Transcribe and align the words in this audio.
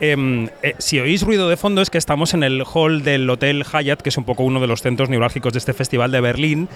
Em, 0.00 0.48
eh, 0.62 0.74
si 0.78 1.00
oís 1.00 1.22
ruido 1.22 1.48
de 1.48 1.56
fondo 1.56 1.82
es 1.82 1.90
que 1.90 1.98
estamos 1.98 2.32
en 2.32 2.44
el 2.44 2.62
hall 2.62 3.02
del 3.02 3.28
Hotel 3.28 3.64
Hyatt, 3.64 4.00
que 4.00 4.10
es 4.10 4.16
un 4.16 4.24
poco 4.24 4.44
uno 4.44 4.60
de 4.60 4.68
los 4.68 4.80
centros 4.80 5.08
neurálgicos 5.08 5.52
de 5.52 5.58
este 5.58 5.72
festival 5.72 6.12
de 6.12 6.20
Berlín. 6.20 6.68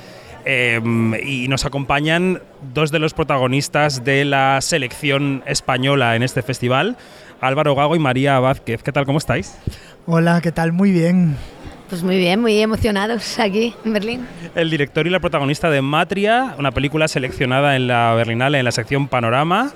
Em, 0.45 1.15
y 1.15 1.47
nos 1.47 1.65
acompañan 1.65 2.41
dos 2.75 2.91
de 2.91 2.99
los 2.99 3.15
protagonistas 3.15 4.03
de 4.05 4.25
la 4.25 4.61
selección 4.61 5.45
española 5.47 6.17
en 6.17 6.25
este 6.25 6.43
festival, 6.43 6.97
Álvaro 7.41 7.77
Gago 7.77 7.95
y 7.95 8.01
María 8.01 8.41
Vázquez. 8.41 8.83
¿Qué 8.83 8.91
tal? 8.91 9.07
¿Cómo 9.07 9.19
estáis? 9.19 9.57
Hola, 10.07 10.41
¿qué 10.41 10.51
tal? 10.51 10.73
Muy 10.73 10.91
bien. 10.91 11.37
Pues 11.89 12.03
muy 12.03 12.17
bien, 12.17 12.41
muy 12.41 12.59
emocionados 12.59 13.39
aquí 13.39 13.75
en 13.85 13.93
Berlín. 13.93 14.27
El 14.55 14.71
director 14.71 15.07
y 15.07 15.11
la 15.11 15.21
protagonista 15.21 15.71
de 15.71 15.83
Matria, 15.83 16.57
una 16.59 16.73
película 16.73 17.07
seleccionada 17.07 17.77
en 17.77 17.87
la 17.87 18.15
Berlinale 18.15 18.59
en 18.59 18.65
la 18.65 18.73
sección 18.73 19.07
Panorama 19.09 19.73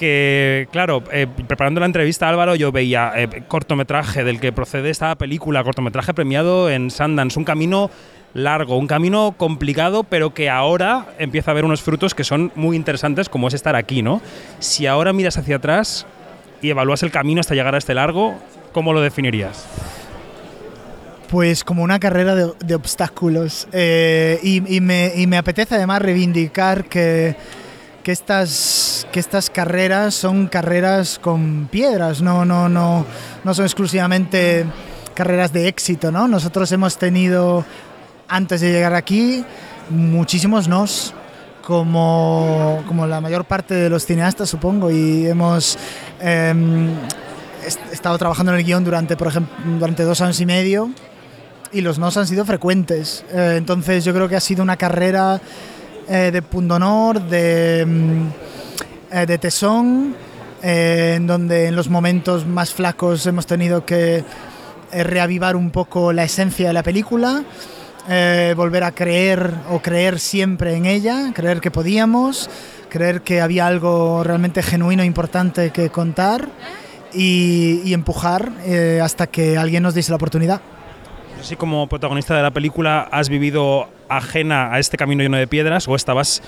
que, 0.00 0.66
claro, 0.72 1.04
eh, 1.12 1.26
preparando 1.46 1.78
la 1.78 1.84
entrevista 1.84 2.26
Álvaro, 2.26 2.54
yo 2.54 2.72
veía 2.72 3.12
eh, 3.16 3.42
cortometraje 3.46 4.24
del 4.24 4.40
que 4.40 4.50
procede 4.50 4.88
esta 4.88 5.14
película, 5.16 5.62
cortometraje 5.62 6.14
premiado 6.14 6.70
en 6.70 6.90
Sundance, 6.90 7.38
un 7.38 7.44
camino 7.44 7.90
largo, 8.32 8.78
un 8.78 8.86
camino 8.86 9.34
complicado, 9.36 10.02
pero 10.02 10.32
que 10.32 10.48
ahora 10.48 11.08
empieza 11.18 11.50
a 11.50 11.52
haber 11.52 11.66
unos 11.66 11.82
frutos 11.82 12.14
que 12.14 12.24
son 12.24 12.50
muy 12.54 12.76
interesantes, 12.76 13.28
como 13.28 13.48
es 13.48 13.52
estar 13.52 13.76
aquí, 13.76 14.00
¿no? 14.00 14.22
Si 14.58 14.86
ahora 14.86 15.12
miras 15.12 15.36
hacia 15.36 15.56
atrás 15.56 16.06
y 16.62 16.70
evalúas 16.70 17.02
el 17.02 17.10
camino 17.10 17.40
hasta 17.40 17.54
llegar 17.54 17.74
a 17.74 17.78
este 17.78 17.92
largo, 17.92 18.36
¿cómo 18.72 18.94
lo 18.94 19.02
definirías? 19.02 19.66
Pues 21.28 21.62
como 21.62 21.82
una 21.82 22.00
carrera 22.00 22.34
de, 22.34 22.74
obstáculos. 22.74 23.68
Eh, 23.72 24.40
y 24.42 24.80
me 24.80 25.36
apetece 25.36 25.74
además 25.74 26.00
reivindicar 26.00 26.86
que 26.86 27.36
que 28.02 28.12
estas, 28.12 29.06
que 29.12 29.20
estas 29.20 29.50
carreras 29.50 30.14
son 30.14 30.46
carreras 30.46 31.18
con 31.18 31.68
piedras, 31.70 32.22
no, 32.22 32.44
no, 32.44 32.68
no, 32.68 33.04
no 33.44 33.54
son 33.54 33.64
exclusivamente 33.64 34.66
carreras 35.14 35.52
de 35.52 35.68
éxito, 35.68 36.10
¿no? 36.10 36.26
Nosotros 36.28 36.70
hemos 36.72 36.96
tenido, 36.96 37.64
antes 38.28 38.60
de 38.60 38.72
llegar 38.72 38.94
aquí, 38.94 39.44
muchísimos 39.90 40.66
nos, 40.66 41.12
como, 41.62 42.82
como 42.88 43.06
la 43.06 43.20
mayor 43.20 43.44
parte 43.44 43.74
de 43.74 43.90
los 43.90 44.06
cineastas, 44.06 44.48
supongo, 44.48 44.90
y 44.90 45.26
hemos 45.26 45.78
em, 46.20 46.90
estado 47.92 48.16
trabajando 48.16 48.52
en 48.52 48.58
el 48.58 48.64
guion 48.64 48.82
durante, 48.82 49.16
por 49.16 49.28
ejemplo, 49.28 49.54
durante 49.78 50.04
dos 50.04 50.20
años 50.22 50.40
y 50.40 50.46
medio, 50.46 50.90
y 51.72 51.82
los 51.82 51.98
nos 51.98 52.16
han 52.16 52.26
sido 52.26 52.44
frecuentes. 52.44 53.24
Eh, 53.30 53.56
entonces 53.58 54.04
yo 54.04 54.14
creo 54.14 54.28
que 54.28 54.36
ha 54.36 54.40
sido 54.40 54.62
una 54.62 54.76
carrera 54.76 55.40
eh, 56.12 56.32
de 56.32 56.42
pundonor, 56.42 57.22
de, 57.22 57.86
mm, 57.86 58.26
eh, 59.12 59.26
de 59.26 59.38
tesón, 59.38 60.16
eh, 60.60 61.14
en 61.14 61.28
donde 61.28 61.68
en 61.68 61.76
los 61.76 61.88
momentos 61.88 62.48
más 62.48 62.74
flacos 62.74 63.24
hemos 63.26 63.46
tenido 63.46 63.86
que 63.86 64.24
reavivar 64.90 65.54
un 65.54 65.70
poco 65.70 66.12
la 66.12 66.24
esencia 66.24 66.66
de 66.66 66.72
la 66.72 66.82
película, 66.82 67.44
volver 68.56 68.82
a 68.82 68.90
creer 68.90 69.54
o 69.70 69.78
creer 69.78 70.18
siempre 70.18 70.74
en 70.74 70.84
ella, 70.84 71.30
creer 71.32 71.60
que 71.60 71.70
podíamos, 71.70 72.50
creer 72.88 73.20
que 73.22 73.40
había 73.40 73.68
algo 73.68 74.24
realmente 74.24 74.64
genuino 74.64 75.04
e 75.04 75.06
importante 75.06 75.70
que 75.70 75.90
contar 75.90 76.48
y, 77.12 77.82
y 77.84 77.94
empujar 77.94 78.50
hasta 79.00 79.28
que 79.28 79.56
alguien 79.56 79.84
nos 79.84 79.94
diese 79.94 80.10
la 80.10 80.16
oportunidad. 80.16 80.60
Así 81.40 81.56
como 81.56 81.86
protagonista 81.86 82.36
de 82.36 82.42
la 82.42 82.50
película, 82.50 83.08
¿has 83.10 83.30
vivido 83.30 83.88
ajena 84.08 84.74
a 84.74 84.78
este 84.78 84.98
camino 84.98 85.22
lleno 85.22 85.38
de 85.38 85.46
piedras 85.46 85.88
o 85.88 85.96
estabas 85.96 86.42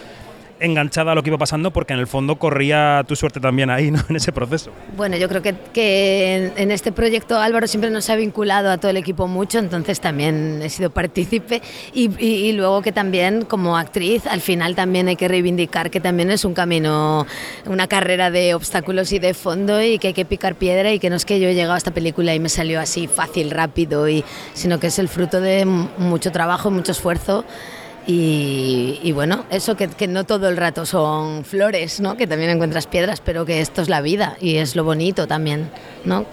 enganchada 0.63 1.13
a 1.13 1.15
lo 1.15 1.23
que 1.23 1.31
iba 1.31 1.39
pasando 1.39 1.73
porque 1.73 1.93
en 1.93 1.99
el 1.99 2.07
fondo 2.07 2.37
corría 2.37 3.05
tu 3.07 3.17
suerte 3.17 3.41
también 3.41 3.71
ahí, 3.71 3.91
¿no? 3.91 4.03
En 4.13 4.17
ese 4.17 4.33
proceso. 4.33 4.71
Bueno, 4.97 5.17
yo 5.17 5.29
creo 5.29 5.43
que, 5.43 5.55
que 5.73 6.53
en, 6.57 6.71
este 6.71 6.93
proyecto 6.93 7.39
Álvaro 7.39 7.67
siempre 7.67 7.91
nos 7.91 8.11
ha 8.11 8.17
vinculado 8.17 8.71
a 8.71 8.79
todo 8.79 8.91
el 8.91 8.97
equipo 8.97 9.27
mucho, 9.27 9.59
entonces 9.59 10.01
también 10.01 10.61
he 10.63 10.69
sido 10.69 10.91
partícipe 10.91 11.63
y, 11.95 12.11
y, 12.23 12.53
luego 12.53 12.83
que 12.83 12.93
también 12.93 13.45
como 13.47 13.79
actriz 13.79 14.27
al 14.27 14.41
final 14.41 14.75
también 14.75 15.09
hay 15.09 15.17
que 15.17 15.29
reivindicar 15.29 15.91
que 15.91 16.01
también 16.01 16.31
es 16.31 16.45
un 16.45 16.53
camino, 16.53 17.27
una 17.67 17.87
carrera 17.87 18.31
de 18.31 18.55
obstáculos 18.55 19.13
y 19.13 19.19
de 19.19 19.35
fondo 19.35 19.83
y 19.83 19.99
que 19.99 20.09
hay 20.09 20.15
que 20.15 20.25
picar 20.25 20.57
piedra 20.57 20.93
y 20.93 20.99
que 20.99 21.09
no 21.09 21.17
es 21.17 21.25
que 21.25 21.41
yo 21.41 21.49
he 21.49 21.55
llegado 21.55 21.75
a 21.75 21.79
esta 21.79 21.93
película 21.93 22.35
y 22.35 22.41
me 22.41 22.49
salió 22.49 22.81
así 22.81 23.07
fácil, 23.07 23.51
rápido, 23.51 24.09
y, 24.09 24.25
sino 24.55 24.79
que 24.79 24.89
es 24.89 24.99
el 24.99 25.09
fruto 25.09 25.41
de 25.41 25.65
mucho 25.65 26.33
trabajo, 26.33 26.71
mucho 26.71 26.93
esfuerzo. 26.93 27.45
Y, 28.07 29.13
bueno, 29.13 29.45
eso 29.51 29.77
que, 29.77 29.89
no 30.09 30.25
todo 30.25 30.49
el 30.49 30.57
rato 30.57 30.87
son 30.87 31.45
flores, 31.45 32.01
¿no? 32.01 32.17
que 32.17 32.27
también 32.27 32.51
encuentras 32.51 32.87
piedras, 32.87 33.21
pero 33.21 33.47
que 33.47 33.61
esto 33.61 33.81
es 33.83 33.89
la 33.89 34.01
vida 34.01 34.37
y 34.41 34.57
es 34.57 34.75
lo 34.75 34.85
bonito 34.85 35.27
también. 35.27 35.71
¿no? 36.05 36.27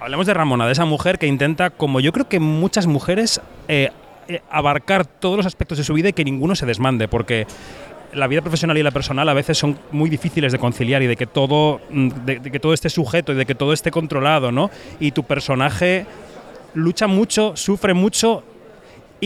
Hablemos 0.00 0.26
de 0.26 0.34
Ramona, 0.34 0.66
de 0.66 0.72
esa 0.72 0.86
mujer 0.86 1.18
que 1.18 1.26
intenta, 1.26 1.70
como 1.70 2.00
yo 2.00 2.12
creo 2.12 2.28
que 2.28 2.40
muchas 2.40 2.86
mujeres, 2.86 3.40
eh, 3.68 3.90
eh, 4.28 4.40
abarcar 4.50 5.04
todos 5.04 5.36
los 5.36 5.46
aspectos 5.46 5.78
de 5.78 5.84
su 5.84 5.92
vida 5.92 6.08
y 6.08 6.12
que 6.14 6.24
ninguno 6.24 6.54
se 6.54 6.64
desmande, 6.64 7.08
porque 7.08 7.46
la 8.14 8.26
vida 8.26 8.40
profesional 8.40 8.78
y 8.78 8.82
la 8.82 8.90
personal 8.90 9.28
a 9.28 9.34
veces 9.34 9.58
son 9.58 9.78
muy 9.90 10.08
difíciles 10.08 10.52
de 10.52 10.58
conciliar 10.58 11.02
y 11.02 11.06
de 11.06 11.16
que 11.16 11.26
todo, 11.26 11.80
mm, 11.90 12.08
de, 12.24 12.38
de 12.38 12.50
que 12.50 12.58
todo 12.58 12.72
esté 12.72 12.88
sujeto 12.88 13.32
y 13.32 13.36
de 13.36 13.44
que 13.44 13.54
todo 13.54 13.74
esté 13.74 13.90
controlado, 13.90 14.50
¿no? 14.50 14.70
Y 14.98 15.10
tu 15.10 15.24
personaje 15.24 16.06
lucha 16.72 17.06
mucho, 17.06 17.54
sufre 17.56 17.92
mucho 17.92 18.42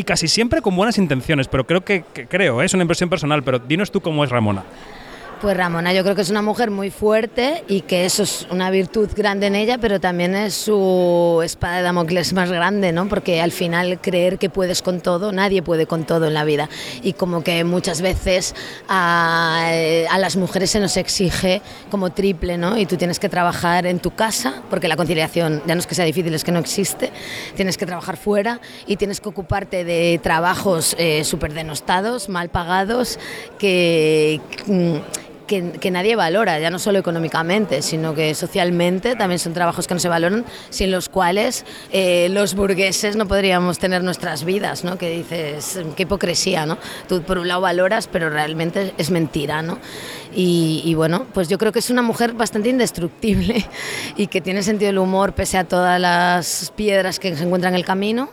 y 0.00 0.04
casi 0.04 0.28
siempre 0.28 0.62
con 0.62 0.74
buenas 0.74 0.96
intenciones, 0.96 1.46
pero 1.46 1.66
creo 1.66 1.82
que, 1.82 2.04
creo, 2.28 2.62
¿eh? 2.62 2.64
es 2.64 2.72
una 2.72 2.82
impresión 2.82 3.10
personal, 3.10 3.42
pero 3.42 3.58
dinos 3.58 3.90
tú 3.90 4.00
cómo 4.00 4.24
es 4.24 4.30
Ramona. 4.30 4.64
Pues 5.40 5.56
Ramona, 5.56 5.94
yo 5.94 6.02
creo 6.02 6.14
que 6.14 6.20
es 6.20 6.28
una 6.28 6.42
mujer 6.42 6.70
muy 6.70 6.90
fuerte 6.90 7.64
y 7.66 7.80
que 7.80 8.04
eso 8.04 8.24
es 8.24 8.46
una 8.50 8.70
virtud 8.70 9.08
grande 9.16 9.46
en 9.46 9.54
ella, 9.54 9.78
pero 9.78 9.98
también 9.98 10.34
es 10.34 10.52
su 10.52 11.40
espada 11.42 11.78
de 11.78 11.82
Damocles 11.82 12.34
más 12.34 12.50
grande, 12.50 12.92
¿no? 12.92 13.08
Porque 13.08 13.40
al 13.40 13.50
final 13.50 14.02
creer 14.02 14.36
que 14.36 14.50
puedes 14.50 14.82
con 14.82 15.00
todo, 15.00 15.32
nadie 15.32 15.62
puede 15.62 15.86
con 15.86 16.04
todo 16.04 16.26
en 16.26 16.34
la 16.34 16.44
vida. 16.44 16.68
Y 17.02 17.14
como 17.14 17.42
que 17.42 17.64
muchas 17.64 18.02
veces 18.02 18.54
a, 18.86 19.72
las 20.18 20.36
mujeres 20.36 20.72
se 20.72 20.78
nos 20.78 20.98
exige 20.98 21.62
como 21.90 22.10
triple, 22.10 22.58
¿no? 22.58 22.76
Y 22.76 22.84
tú 22.84 22.98
tienes 22.98 23.18
que 23.18 23.30
trabajar 23.30 23.86
en 23.86 23.98
tu 23.98 24.10
casa, 24.10 24.62
porque 24.68 24.88
la 24.88 24.96
conciliación 24.96 25.62
ya 25.66 25.74
no 25.74 25.80
es 25.80 25.86
que 25.86 25.94
sea 25.94 26.04
difícil, 26.04 26.34
es 26.34 26.44
que 26.44 26.52
no 26.52 26.58
existe. 26.58 27.12
Tienes 27.56 27.78
que 27.78 27.86
trabajar 27.86 28.18
fuera 28.18 28.60
y 28.86 28.96
tienes 28.96 29.22
que 29.22 29.30
ocuparte 29.30 29.84
de 29.84 30.20
trabajos 30.22 30.94
eh, 30.98 31.24
súper 31.24 31.54
denostados, 31.54 32.28
mal 32.28 32.50
pagados, 32.50 33.18
que 33.58 34.38
que, 35.50 35.90
nadie 35.90 36.14
valora, 36.14 36.60
ya 36.60 36.70
no 36.70 36.78
solo 36.78 37.00
económicamente, 37.00 37.82
sino 37.82 38.14
que 38.14 38.34
socialmente 38.36 39.16
también 39.16 39.40
son 39.40 39.52
trabajos 39.52 39.88
que 39.88 39.94
no 39.94 40.00
se 40.00 40.08
valoran, 40.08 40.44
sin 40.70 40.92
los 40.92 41.08
cuales 41.08 41.64
eh, 41.92 42.28
los 42.30 42.54
burgueses 42.54 43.16
no 43.16 43.26
podríamos 43.26 43.80
tener 43.80 44.04
nuestras 44.04 44.44
vidas, 44.44 44.84
¿no? 44.84 44.96
Que 44.96 45.10
dices, 45.10 45.80
qué 45.96 46.04
hipocresía, 46.04 46.66
¿no? 46.66 46.78
Tú 47.08 47.22
por 47.22 47.38
un 47.38 47.48
lado 47.48 47.62
valoras, 47.62 48.06
pero 48.06 48.30
realmente 48.30 48.94
es 48.96 49.10
mentira, 49.10 49.60
¿no? 49.62 49.78
Y, 50.32 50.94
bueno, 50.94 51.26
pues 51.34 51.48
yo 51.48 51.58
creo 51.58 51.72
que 51.72 51.80
es 51.80 51.90
una 51.90 52.02
mujer 52.02 52.34
bastante 52.34 52.68
indestructible 52.68 53.66
y 54.16 54.28
que 54.28 54.40
tiene 54.40 54.62
sentido 54.62 54.86
del 54.86 54.98
humor 54.98 55.32
pese 55.32 55.58
a 55.58 55.64
todas 55.64 56.00
las 56.00 56.72
piedras 56.76 57.18
que 57.18 57.34
se 57.34 57.42
encuentran 57.42 57.74
en 57.74 57.80
el 57.80 57.84
camino 57.84 58.30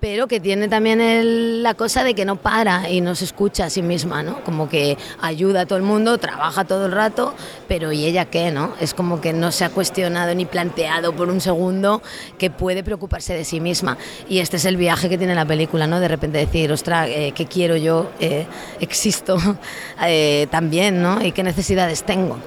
pero 0.00 0.26
que 0.28 0.40
tiene 0.40 0.68
también 0.68 1.62
la 1.62 1.74
cosa 1.74 2.04
de 2.04 2.14
que 2.14 2.24
no 2.24 2.36
para 2.36 2.90
y 2.90 3.00
no 3.00 3.14
se 3.14 3.24
escucha 3.24 3.64
a 3.66 3.70
sí 3.70 3.82
misma, 3.82 4.22
¿no? 4.22 4.44
Como 4.44 4.68
que 4.68 4.98
ayuda 5.20 5.62
a 5.62 5.66
todo 5.66 5.78
el 5.78 5.84
mundo, 5.84 6.18
trabaja 6.18 6.64
todo 6.64 6.86
el 6.86 6.92
rato, 6.92 7.34
pero 7.66 7.92
¿y 7.92 8.04
ella 8.04 8.26
qué, 8.26 8.50
no? 8.50 8.74
Es 8.80 8.92
como 8.92 9.20
que 9.20 9.32
no 9.32 9.52
se 9.52 9.64
ha 9.64 9.70
cuestionado 9.70 10.34
ni 10.34 10.44
planteado 10.44 11.14
por 11.14 11.28
un 11.28 11.40
segundo 11.40 12.02
que 12.38 12.50
puede 12.50 12.84
preocuparse 12.84 13.34
de 13.34 13.44
sí 13.44 13.60
misma. 13.60 13.96
Y 14.28 14.40
este 14.40 14.58
es 14.58 14.64
el 14.66 14.76
viaje 14.76 15.08
que 15.08 15.16
tiene 15.16 15.34
la 15.34 15.46
película, 15.46 15.86
¿no? 15.86 15.98
De 15.98 16.08
repente 16.08 16.38
decir, 16.38 16.70
ostras, 16.72 17.08
eh, 17.08 17.32
¿qué 17.34 17.46
quiero 17.46 17.76
yo? 17.76 18.10
Eh, 18.20 18.46
existo 18.80 19.38
eh, 20.02 20.46
también, 20.50 21.02
¿no? 21.02 21.24
¿Y 21.24 21.32
qué 21.32 21.42
necesidades 21.42 22.02
tengo? 22.02 22.38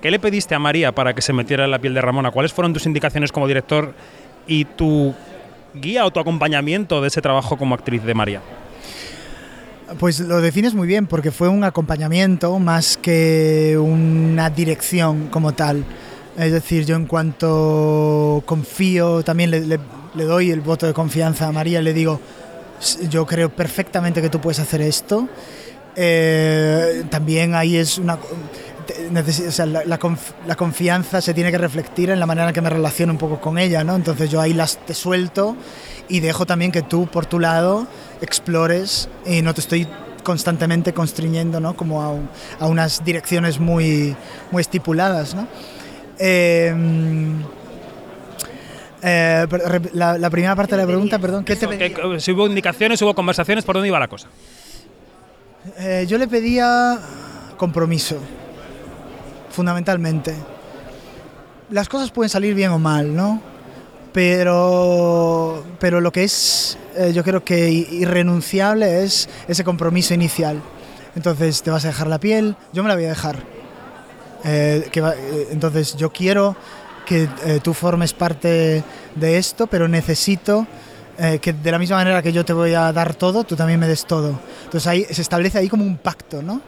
¿Qué 0.00 0.10
le 0.10 0.18
pediste 0.18 0.54
a 0.54 0.58
María 0.58 0.92
para 0.92 1.14
que 1.14 1.22
se 1.22 1.32
metiera 1.32 1.64
en 1.64 1.70
la 1.70 1.78
piel 1.78 1.94
de 1.94 2.00
Ramona? 2.00 2.30
¿Cuáles 2.30 2.52
fueron 2.52 2.72
tus 2.72 2.86
indicaciones 2.86 3.32
como 3.32 3.48
director 3.48 3.94
y 4.46 4.64
tu 4.66 5.14
guía 5.74 6.06
o 6.06 6.10
tu 6.10 6.20
acompañamiento 6.20 7.00
de 7.00 7.08
ese 7.08 7.20
trabajo 7.20 7.56
como 7.56 7.74
actriz 7.74 8.02
de 8.02 8.14
María? 8.14 8.40
Pues 9.98 10.20
lo 10.20 10.40
defines 10.40 10.74
muy 10.74 10.88
bien, 10.88 11.06
porque 11.06 11.30
fue 11.30 11.48
un 11.48 11.62
acompañamiento 11.62 12.58
más 12.58 12.96
que 12.96 13.76
una 13.78 14.50
dirección 14.50 15.28
como 15.28 15.52
tal. 15.52 15.84
Es 16.38 16.52
decir, 16.52 16.84
yo 16.84 16.96
en 16.96 17.06
cuanto 17.06 18.42
confío, 18.46 19.22
también 19.22 19.50
le, 19.50 19.78
doy 20.24 20.50
el 20.50 20.62
voto 20.62 20.86
de 20.86 20.94
confianza 20.94 21.46
a 21.46 21.52
María, 21.52 21.80
le 21.80 21.92
digo, 21.92 22.20
yo 23.08 23.26
creo 23.26 23.50
perfectamente 23.50 24.20
que 24.20 24.30
tú 24.30 24.40
puedes 24.40 24.58
hacer 24.58 24.80
esto. 24.80 25.28
Eh, 25.96 27.04
también 27.08 27.54
ahí 27.54 27.76
es 27.76 27.98
una 27.98 28.18
la, 30.46 30.56
confianza 30.56 31.20
se 31.20 31.34
tiene 31.34 31.50
que 31.50 31.58
reflejar 31.58 32.10
en 32.10 32.20
la 32.20 32.26
manera 32.26 32.48
en 32.48 32.54
que 32.54 32.60
me 32.60 32.70
relaciono 32.70 33.12
un 33.12 33.18
poco 33.18 33.40
con 33.40 33.58
ella, 33.58 33.84
¿no? 33.84 33.94
Entonces 33.96 34.30
yo 34.30 34.40
ahí 34.40 34.52
las 34.54 34.78
te 34.84 34.94
suelto 34.94 35.56
y 36.08 36.20
dejo 36.20 36.46
también 36.46 36.70
que 36.72 36.82
tú 36.82 37.06
por 37.06 37.26
tu 37.26 37.38
lado 37.38 37.86
explores 38.20 39.08
y 39.26 39.42
no 39.42 39.54
te 39.54 39.60
estoy 39.60 39.86
constantemente 40.22 40.92
constriñendo, 40.94 41.60
¿no? 41.60 41.76
Como 41.76 42.02
a, 42.60 42.66
unas 42.66 43.04
direcciones 43.04 43.58
muy, 43.60 44.16
muy 44.50 44.60
estipuladas, 44.62 45.34
¿no? 45.34 45.46
Em, 46.18 47.42
Eh, 49.06 49.44
rep- 49.50 49.90
la, 49.92 50.16
la 50.16 50.30
primera 50.30 50.56
parte 50.56 50.74
de 50.76 50.80
la 50.80 50.86
pregunta, 50.86 51.18
perdón, 51.18 51.44
¿qué 51.44 51.56
te 51.56 51.68
pedía? 51.68 52.18
si 52.20 52.32
hubo 52.32 52.46
indicaciones, 52.46 53.02
hubo 53.02 53.14
conversaciones, 53.14 53.62
¿por 53.62 53.74
dónde 53.74 53.88
iba 53.88 53.98
la 53.98 54.08
cosa? 54.08 54.28
Eh, 55.78 56.06
yo 56.08 56.16
le 56.16 56.26
pedía 56.26 56.98
compromiso, 57.58 58.16
fundamentalmente. 59.54 60.34
Las 61.70 61.88
cosas 61.88 62.10
pueden 62.10 62.28
salir 62.28 62.54
bien 62.54 62.70
o 62.70 62.78
mal, 62.78 63.14
¿no? 63.14 63.40
Pero, 64.12 65.64
pero 65.80 66.00
lo 66.00 66.12
que 66.12 66.24
es, 66.24 66.78
eh, 66.96 67.12
yo 67.12 67.24
creo 67.24 67.44
que 67.44 67.70
irrenunciable 67.70 69.02
es 69.02 69.28
ese 69.48 69.64
compromiso 69.64 70.14
inicial. 70.14 70.60
Entonces, 71.16 71.62
te 71.62 71.70
vas 71.70 71.84
a 71.84 71.88
dejar 71.88 72.06
la 72.06 72.20
piel, 72.20 72.56
yo 72.72 72.82
me 72.82 72.88
la 72.88 72.94
voy 72.94 73.06
a 73.06 73.08
dejar. 73.08 73.38
Eh, 74.44 74.88
eh, 74.92 75.48
entonces, 75.50 75.96
yo 75.96 76.12
quiero 76.12 76.54
que 77.06 77.28
tú 77.62 77.74
formes 77.74 78.14
parte 78.14 78.82
de 79.14 79.36
esto, 79.36 79.66
pero 79.66 79.88
necesito 79.88 80.66
eh, 81.18 81.38
que 81.40 81.52
de 81.52 81.70
la 81.70 81.78
misma 81.78 81.96
manera 81.96 82.22
que 82.22 82.32
yo 82.32 82.44
te 82.44 82.52
voy 82.52 82.74
a 82.74 82.92
dar 82.92 83.14
todo, 83.14 83.44
tú 83.44 83.56
también 83.56 83.78
me 83.80 83.86
des 83.88 84.04
todo. 84.06 84.38
Entonces 84.64 84.86
ahí 84.86 85.04
se 85.10 85.22
establece 85.22 85.58
ahí 85.58 85.68
como 85.68 85.84
un 85.84 85.96
pacto, 85.96 86.42
¿no? 86.42 86.60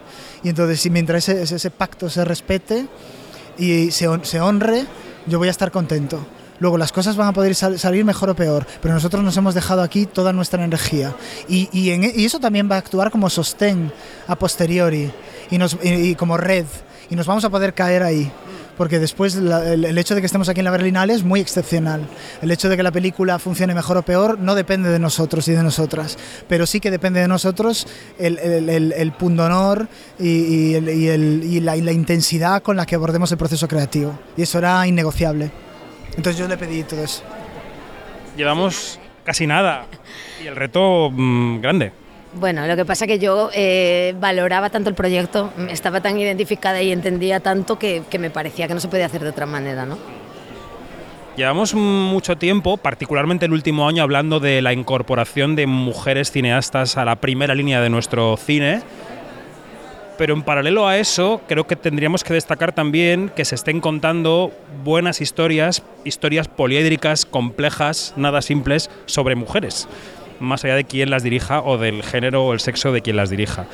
Y 0.43 0.49
entonces 0.49 0.81
si 0.81 0.91
mientras 0.91 1.29
ese, 1.29 1.55
ese 1.57 1.71
pacto 1.71 2.09
se 2.11 2.25
respete 2.25 2.87
y 3.59 3.91
se, 3.91 4.09
se 4.23 4.41
honre, 4.41 4.85
yo 5.27 5.39
voy 5.39 5.49
a 5.49 5.51
estar 5.51 5.71
contento. 5.71 6.25
Luego 6.59 6.79
las 6.79 6.91
cosas 6.91 7.17
van 7.17 7.29
a 7.29 7.33
poder 7.33 7.55
sal- 7.55 7.79
salir 7.79 8.05
mejor 8.05 8.31
o 8.31 8.35
peor, 8.37 8.67
pero 8.81 8.95
nosotros 8.95 9.23
nos 9.23 9.37
hemos 9.37 9.55
dejado 9.55 9.83
aquí 9.83 10.07
toda 10.07 10.33
nuestra 10.33 10.65
energía. 10.65 11.15
Y, 11.49 11.69
y 11.73 11.91
en- 11.91 12.05
y 12.05 12.25
eso 12.25 12.39
también 12.41 12.71
va 12.71 12.77
a 12.77 12.79
actuar 12.79 13.11
como 13.11 13.29
sostén 13.29 13.93
a 14.27 14.37
posteriori 14.37 15.11
y, 15.51 15.59
nos, 15.59 15.77
y 15.83 16.15
como 16.15 16.37
red. 16.39 16.65
Y 17.11 17.15
nos 17.17 17.27
vamos 17.27 17.45
a 17.45 17.51
poder 17.51 17.75
caer 17.75 18.03
ahí. 18.03 18.33
Porque 18.77 18.99
después 18.99 19.35
la- 19.37 19.73
el, 19.73 19.85
el 19.85 19.97
hecho 19.99 20.15
de 20.15 20.21
que 20.21 20.27
estemos 20.27 20.49
aquí 20.49 20.61
en 20.61 20.65
la 20.65 20.71
Berlinale 20.71 21.15
es 21.15 21.23
muy 21.25 21.41
excepcional. 21.41 22.07
El 22.43 22.51
hecho 22.51 22.69
de 22.69 22.77
que 22.77 22.83
la 22.83 22.93
película 22.93 23.39
funcione 23.39 23.75
mejor 23.75 23.97
o 23.97 24.03
peor 24.03 24.39
no 24.39 24.55
depende 24.55 24.91
de 24.91 24.99
nosotros 24.99 25.49
y 25.49 25.53
de 25.53 25.63
nosotras. 25.63 26.19
Pero 26.49 26.67
sí 26.67 26.79
que 26.81 26.91
depende 26.91 27.21
de 27.21 27.29
nosotros 27.29 27.87
el, 28.19 28.39
el, 28.39 28.93
el, 28.93 29.13
pundonor 29.13 29.89
y, 30.19 30.29
y, 30.29 30.77
y 30.77 31.57
y 31.57 31.61
la, 31.61 31.77
y 31.77 31.81
la 31.81 31.93
intensidad 31.93 32.63
con 32.63 32.77
la 32.77 32.85
que 32.87 32.95
abordemos 32.95 33.33
el 33.33 33.39
proceso 33.39 33.67
creativo. 33.67 34.19
Y 34.37 34.43
eso 34.43 34.59
era 34.59 34.87
innegociable. 34.87 35.51
Entonces 36.17 36.39
yo 36.39 36.47
le 36.49 36.57
pedí 36.57 36.83
todo 36.83 37.03
eso. 37.03 37.23
Llevamos 38.37 38.99
casi 39.25 39.47
nada. 39.47 39.87
Y 40.43 40.47
el 40.47 40.57
reto 40.57 41.11
mm, 41.11 41.61
grande. 41.61 41.93
Bueno, 42.35 42.67
lo 42.67 42.77
que 42.77 42.85
pasa 42.85 43.07
que 43.07 43.19
yo 43.19 43.51
eh, 43.55 44.15
valoraba 44.21 44.69
tanto 44.69 44.91
el 44.91 44.95
proyecto, 44.95 45.53
estaba 45.71 46.01
tan 46.01 46.19
identificada 46.19 46.83
y 46.83 46.93
entendía 46.93 47.41
tanto 47.41 47.79
que, 47.79 48.03
que 48.11 48.19
me 48.19 48.31
parecía 48.31 48.69
que 48.69 48.75
no 48.75 48.81
se 48.81 48.89
podía 48.89 49.07
hacer 49.07 49.23
de 49.23 49.31
otra 49.31 49.47
manera, 49.47 49.87
¿no? 49.87 49.97
Llevamos 51.37 51.75
mucho 51.75 52.37
tiempo, 52.37 52.79
particularmente 52.79 53.45
el 53.45 53.53
último 53.53 53.87
año, 53.87 54.03
hablando 54.03 54.41
de 54.41 54.63
la 54.63 54.73
incorporación 54.73 55.55
de 55.55 55.67
mujeres 55.67 56.31
cineastas 56.31 56.97
a 56.97 57.05
la 57.05 57.17
primera 57.17 57.55
línea 57.55 57.83
de 57.83 57.91
nuestro 57.91 58.39
cine. 58.39 58.81
Pero 60.17 60.33
en 60.33 60.43
paralelo 60.43 60.89
a 60.89 60.97
eso, 60.97 61.43
creo 61.47 61.67
que 61.67 61.77
tendríamos 61.77 62.25
que 62.25 62.33
destacar 62.33 62.73
también 62.73 63.29
que 63.29 63.45
se 63.45 63.55
estén 63.55 63.83
contando 63.83 64.51
buenas 64.83 65.21
historias, 65.21 65.83
historias 66.05 66.49
poliédricas, 66.49 67.27
complejas, 67.27 68.15
nada 68.17 68.41
simples, 68.41 68.89
sobre 69.05 69.35
mujeres, 69.35 69.89
más 70.41 70.65
allá 70.65 70.75
de 70.75 70.85
quién 70.85 71.11
las 71.11 71.23
dirija 71.23 71.63
o 71.63 71.79
del 71.79 72.03
género 72.03 72.47
o 72.47 72.53
el 72.53 72.61
sexo 72.61 72.93
de 72.93 73.03
quien 73.03 73.17
las 73.17 73.31
dirija. 73.31 73.67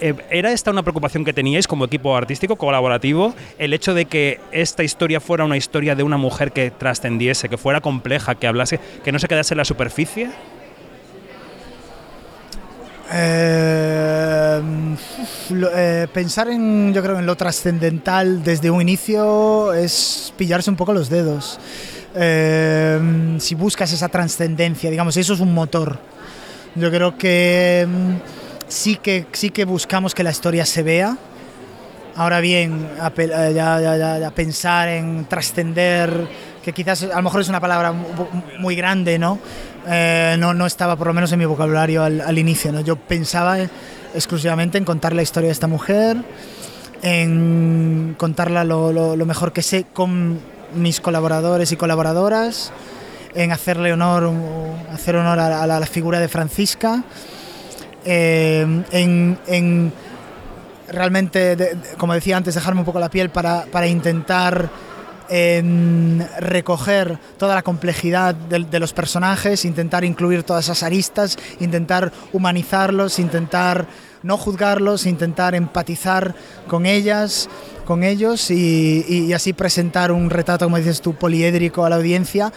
Eh, 0.00 0.14
¿Era 0.30 0.52
esta 0.52 0.70
una 0.70 0.82
preocupación 0.82 1.24
que 1.24 1.32
teníais 1.32 1.66
como 1.66 1.84
equipo 1.84 2.16
artístico 2.16 2.56
colaborativo? 2.56 3.34
El 3.58 3.72
hecho 3.72 3.94
de 3.94 4.04
que 4.04 4.40
esta 4.52 4.82
historia 4.82 5.20
fuera 5.20 5.44
una 5.44 5.56
historia 5.56 5.94
de 5.94 6.02
una 6.02 6.16
mujer 6.16 6.52
que 6.52 6.70
trascendiese, 6.70 7.48
que 7.48 7.56
fuera 7.56 7.80
compleja, 7.80 8.34
que 8.34 8.46
hablase, 8.46 8.78
que 9.02 9.12
no 9.12 9.18
se 9.18 9.28
quedase 9.28 9.54
en 9.54 9.58
la 9.58 9.64
superficie. 9.64 10.30
Eh, 13.12 14.60
eh, 15.50 16.08
pensar 16.12 16.48
en, 16.48 16.92
yo 16.92 17.02
creo, 17.02 17.18
en 17.18 17.26
lo 17.26 17.36
trascendental 17.36 18.42
desde 18.42 18.70
un 18.70 18.82
inicio 18.82 19.72
es 19.72 20.32
pillarse 20.36 20.70
un 20.70 20.76
poco 20.76 20.92
los 20.92 21.08
dedos. 21.08 21.58
Eh, 22.18 23.36
si 23.38 23.54
buscas 23.54 23.92
esa 23.92 24.08
trascendencia, 24.08 24.90
digamos, 24.90 25.16
eso 25.16 25.34
es 25.34 25.40
un 25.40 25.52
motor. 25.52 25.98
Yo 26.74 26.90
creo 26.90 27.16
que 27.18 27.86
mm, 27.88 28.14
sí 28.68 28.96
que 28.96 29.26
sí 29.32 29.50
que 29.50 29.64
buscamos 29.64 30.14
que 30.14 30.22
la 30.24 30.30
historia 30.30 30.64
se 30.64 30.82
vea. 30.82 31.16
Ahora 32.16 32.40
bien, 32.40 32.88
a, 32.98 33.12
eh, 33.16 33.52
ya- 33.54 34.18
ya- 34.18 34.30
pensar 34.30 34.88
en 34.88 35.26
trascender, 35.26 36.26
que 36.64 36.72
quizás 36.72 37.02
a 37.02 37.16
lo 37.16 37.22
mejor 37.22 37.42
es 37.42 37.48
una 37.50 37.60
palabra 37.60 37.92
mu- 37.92 38.06
muy 38.58 38.74
grande, 38.74 39.18
¿no? 39.18 39.38
Eh, 39.86 40.36
no, 40.38 40.54
no 40.54 40.64
estaba 40.66 40.96
por 40.96 41.08
lo 41.08 41.12
menos 41.14 41.30
en 41.32 41.38
mi 41.38 41.44
vocabulario 41.44 42.02
al, 42.02 42.22
al 42.22 42.38
inicio, 42.38 42.72
¿no? 42.72 42.80
Yo 42.80 42.96
pensaba 42.96 43.58
exclusivamente 44.14 44.78
en 44.78 44.84
contar 44.86 45.12
la 45.14 45.20
historia 45.22 45.48
de 45.48 45.52
esta 45.52 45.66
mujer, 45.66 46.16
en 47.02 48.14
contarla 48.18 48.64
lo, 48.64 48.92
lo- 48.92 49.16
lo 49.16 49.26
mejor 49.26 49.52
que 49.52 49.60
sé 49.62 49.84
con 49.92 50.40
mis 50.76 51.00
colaboradores 51.00 51.72
y 51.72 51.76
colaboradoras, 51.76 52.72
en 53.34 53.52
hacerle 53.52 53.92
honor, 53.92 54.30
hacer 54.92 55.16
honor 55.16 55.38
a, 55.40 55.66
la- 55.66 55.80
la 55.80 55.86
figura 55.86 56.20
de 56.20 56.28
Francisca, 56.28 57.02
eh, 58.04 58.64
en, 58.92 59.38
en 59.46 59.92
realmente, 60.88 61.76
como 61.98 62.14
decía 62.14 62.36
antes, 62.36 62.54
dejarme 62.54 62.80
un 62.80 62.86
poco 62.86 63.00
la 63.00 63.10
piel 63.10 63.30
para, 63.30 63.64
para 63.64 63.86
intentar 63.88 64.70
em, 65.28 66.20
recoger 66.38 67.18
toda 67.36 67.54
la 67.56 67.62
complejidad 67.62 68.34
de, 68.34 68.60
de 68.60 68.78
los 68.80 68.92
personajes, 68.92 69.64
intentar 69.64 70.04
incluir 70.04 70.44
todas 70.44 70.66
esas 70.66 70.82
aristas, 70.84 71.36
intentar 71.58 72.12
humanizarlos, 72.32 73.18
intentar 73.18 73.86
no 74.22 74.36
juzgarlos, 74.36 75.06
intentar 75.06 75.54
empatizar 75.54 76.34
con 76.66 76.86
ellas, 76.86 77.48
con 77.84 78.02
ellos 78.02 78.50
y, 78.50 79.32
así 79.32 79.52
presentar 79.52 80.12
un 80.12 80.30
retrato, 80.30 80.66
como 80.66 80.78
dices 80.78 81.00
tú, 81.00 81.14
poliédrico 81.14 81.84
a 81.84 81.90
la 81.90 81.96
audiencia 81.96 82.52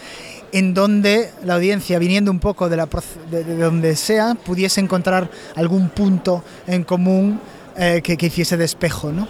en 0.52 0.74
donde 0.74 1.30
la 1.44 1.54
audiencia, 1.54 1.98
viniendo 1.98 2.30
un 2.30 2.40
poco 2.40 2.68
de, 2.68 2.76
donde 3.56 3.94
sea, 3.96 4.34
pudiese 4.34 4.80
encontrar 4.80 5.30
algún 5.54 5.90
punto 5.90 6.42
en 6.66 6.82
común 6.82 7.40
eh, 7.76 8.00
que, 8.02 8.16
que 8.16 8.26
hiciese 8.26 8.56
de 8.56 8.68
¿no? 9.12 9.28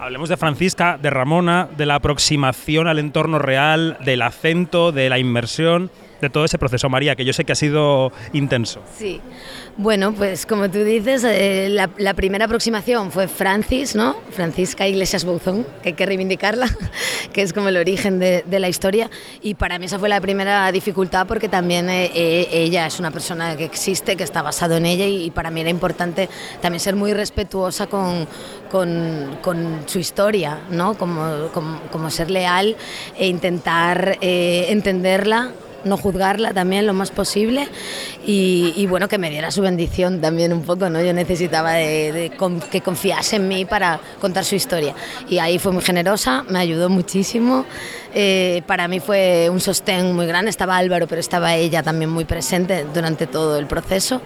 Hablemos 0.00 0.28
de 0.28 0.36
Francisca, 0.36 0.98
de 1.00 1.08
Ramona, 1.08 1.68
de 1.78 1.86
la 1.86 1.94
aproximación 1.94 2.88
al 2.88 2.98
entorno 2.98 3.38
real, 3.38 3.96
del 4.04 4.20
acento, 4.20 4.92
de 4.92 5.08
la 5.08 5.18
inmersión, 5.18 5.90
de 6.20 6.30
todo 6.30 6.44
ese 6.44 6.58
proceso, 6.58 6.88
María, 6.88 7.16
que 7.16 7.24
yo 7.24 7.32
sé 7.32 7.44
que 7.44 7.52
ha 7.52 7.56
sido 7.56 8.12
intenso. 8.32 8.80
Sí. 8.98 9.20
Bueno, 9.76 10.12
pues 10.12 10.46
como 10.46 10.70
tú 10.70 10.84
dices, 10.84 11.24
eh, 11.24 11.68
la, 11.68 12.14
primera 12.14 12.44
aproximación 12.44 13.10
fue 13.10 13.26
Francis, 13.26 13.96
¿no? 13.96 14.14
Francisca 14.30 14.86
Iglesias 14.86 15.24
Bouzón, 15.24 15.66
que 15.82 15.88
hay 15.88 15.94
que 15.94 16.06
reivindicarla, 16.06 16.68
que 17.32 17.42
es 17.42 17.52
como 17.52 17.70
el 17.70 17.76
origen 17.76 18.20
de, 18.20 18.44
la 18.48 18.68
historia. 18.68 19.10
Y 19.42 19.54
para 19.54 19.80
mí 19.80 19.86
esa 19.86 19.98
fue 19.98 20.08
la 20.08 20.20
primera 20.20 20.70
dificultad 20.70 21.26
porque 21.26 21.48
también 21.48 21.90
eh, 21.90 22.08
eh, 22.14 22.48
ella 22.52 22.86
es 22.86 23.00
una 23.00 23.10
persona 23.10 23.56
que 23.56 23.64
existe, 23.64 24.16
que 24.16 24.22
está 24.22 24.42
basado 24.42 24.76
en 24.76 24.86
ella 24.86 25.06
y, 25.06 25.32
para 25.32 25.50
mí 25.50 25.60
era 25.60 25.70
importante 25.70 26.28
también 26.62 26.78
ser 26.78 26.94
muy 26.94 27.12
respetuosa 27.12 27.88
con, 27.88 28.28
con, 28.70 29.82
su 29.86 29.98
historia, 29.98 30.60
¿no? 30.70 30.94
Como, 30.94 31.48
como, 31.90 32.10
ser 32.10 32.30
leal 32.30 32.76
e 33.18 33.26
intentar 33.26 34.18
entenderla 34.20 35.50
no 35.84 35.96
juzgarla 35.96 36.52
también 36.52 36.86
lo 36.86 36.94
más 36.94 37.10
posible 37.10 37.68
y, 38.26 38.86
bueno, 38.88 39.08
que 39.08 39.18
me 39.18 39.30
diera 39.30 39.50
su 39.50 39.62
bendición 39.62 40.20
también 40.20 40.52
un 40.52 40.62
poco, 40.62 40.88
¿no? 40.88 41.02
Yo 41.02 41.12
necesitaba 41.12 41.72
de, 41.74 42.32
que 42.70 42.80
confiase 42.80 43.36
en 43.36 43.48
mí 43.48 43.64
para 43.64 44.00
contar 44.20 44.44
su 44.44 44.54
historia. 44.54 44.94
Y 45.28 45.38
ahí 45.38 45.58
fue 45.58 45.72
muy 45.72 45.82
generosa, 45.82 46.44
me 46.48 46.58
ayudó 46.58 46.88
muchísimo, 46.88 47.64
eh, 48.16 48.62
para 48.66 48.86
mí 48.86 49.00
fue 49.00 49.48
un 49.50 49.60
sostén 49.60 50.14
muy 50.14 50.26
grande, 50.26 50.48
estaba 50.48 50.76
Álvaro, 50.76 51.08
pero 51.08 51.20
estaba 51.20 51.56
ella 51.56 51.82
también 51.82 52.10
muy 52.10 52.24
presente 52.24 52.86
durante 52.94 53.26
todo 53.26 53.58
el 53.58 53.66
proceso. 53.66 54.22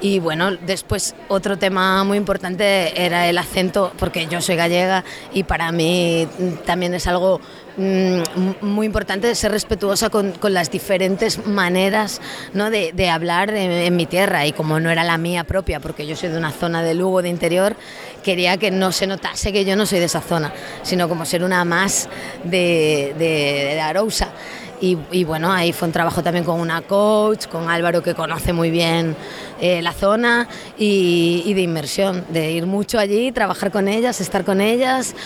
Y 0.00 0.18
bueno, 0.18 0.52
después 0.56 1.14
otro 1.28 1.58
tema 1.58 2.02
muy 2.04 2.16
importante 2.16 3.04
era 3.04 3.28
el 3.28 3.36
acento, 3.36 3.92
porque 3.98 4.26
yo 4.26 4.40
soy 4.40 4.56
gallega 4.56 5.04
y 5.32 5.42
para 5.42 5.70
mí 5.72 6.26
también 6.64 6.94
es 6.94 7.06
algo 7.06 7.40
muy 7.78 8.86
importante 8.86 9.32
ser 9.34 9.52
respetuosa 9.52 10.10
con, 10.10 10.34
las 10.42 10.70
diferentes 10.70 11.46
maneras 11.46 12.20
¿no? 12.52 12.70
de, 12.70 12.92
de, 12.92 13.08
hablar 13.08 13.50
en, 13.50 13.70
en, 13.70 13.96
mi 13.96 14.06
tierra 14.06 14.46
y 14.46 14.52
como 14.52 14.80
no 14.80 14.90
era 14.90 15.04
la 15.04 15.16
mía 15.16 15.44
propia, 15.44 15.78
porque 15.78 16.06
yo 16.06 16.16
soy 16.16 16.30
de 16.30 16.38
una 16.38 16.50
zona 16.50 16.82
de 16.82 16.94
Lugo, 16.94 17.22
de 17.22 17.28
interior, 17.28 17.76
quería 18.24 18.56
que 18.56 18.70
no 18.70 18.90
se 18.90 19.06
notase 19.06 19.52
que 19.52 19.64
yo 19.64 19.76
no 19.76 19.86
soy 19.86 20.00
de 20.00 20.06
esa 20.06 20.20
zona, 20.20 20.52
sino 20.82 21.08
como 21.08 21.24
ser 21.24 21.44
una 21.44 21.64
más 21.64 22.08
de, 22.44 23.14
de, 23.18 23.74
de 23.74 23.80
Arousa. 23.80 24.32
Y, 24.80 25.24
bueno, 25.24 25.52
ahí 25.52 25.72
fue 25.72 25.88
un 25.88 25.92
trabajo 25.92 26.22
también 26.22 26.44
con 26.44 26.60
una 26.60 26.82
coach, 26.82 27.46
con 27.46 27.68
Álvaro 27.68 28.02
que 28.02 28.14
conoce 28.14 28.52
muy 28.52 28.70
bien 28.70 29.16
eh, 29.60 29.82
la 29.82 29.92
zona 29.92 30.48
y, 30.78 31.42
y, 31.44 31.54
de 31.54 31.62
inmersión, 31.62 32.24
de 32.28 32.52
ir 32.52 32.66
mucho 32.66 32.98
allí, 32.98 33.32
trabajar 33.32 33.72
con 33.72 33.88
ellas, 33.88 34.20
estar 34.20 34.44
con 34.44 34.60
ellas, 34.60 35.16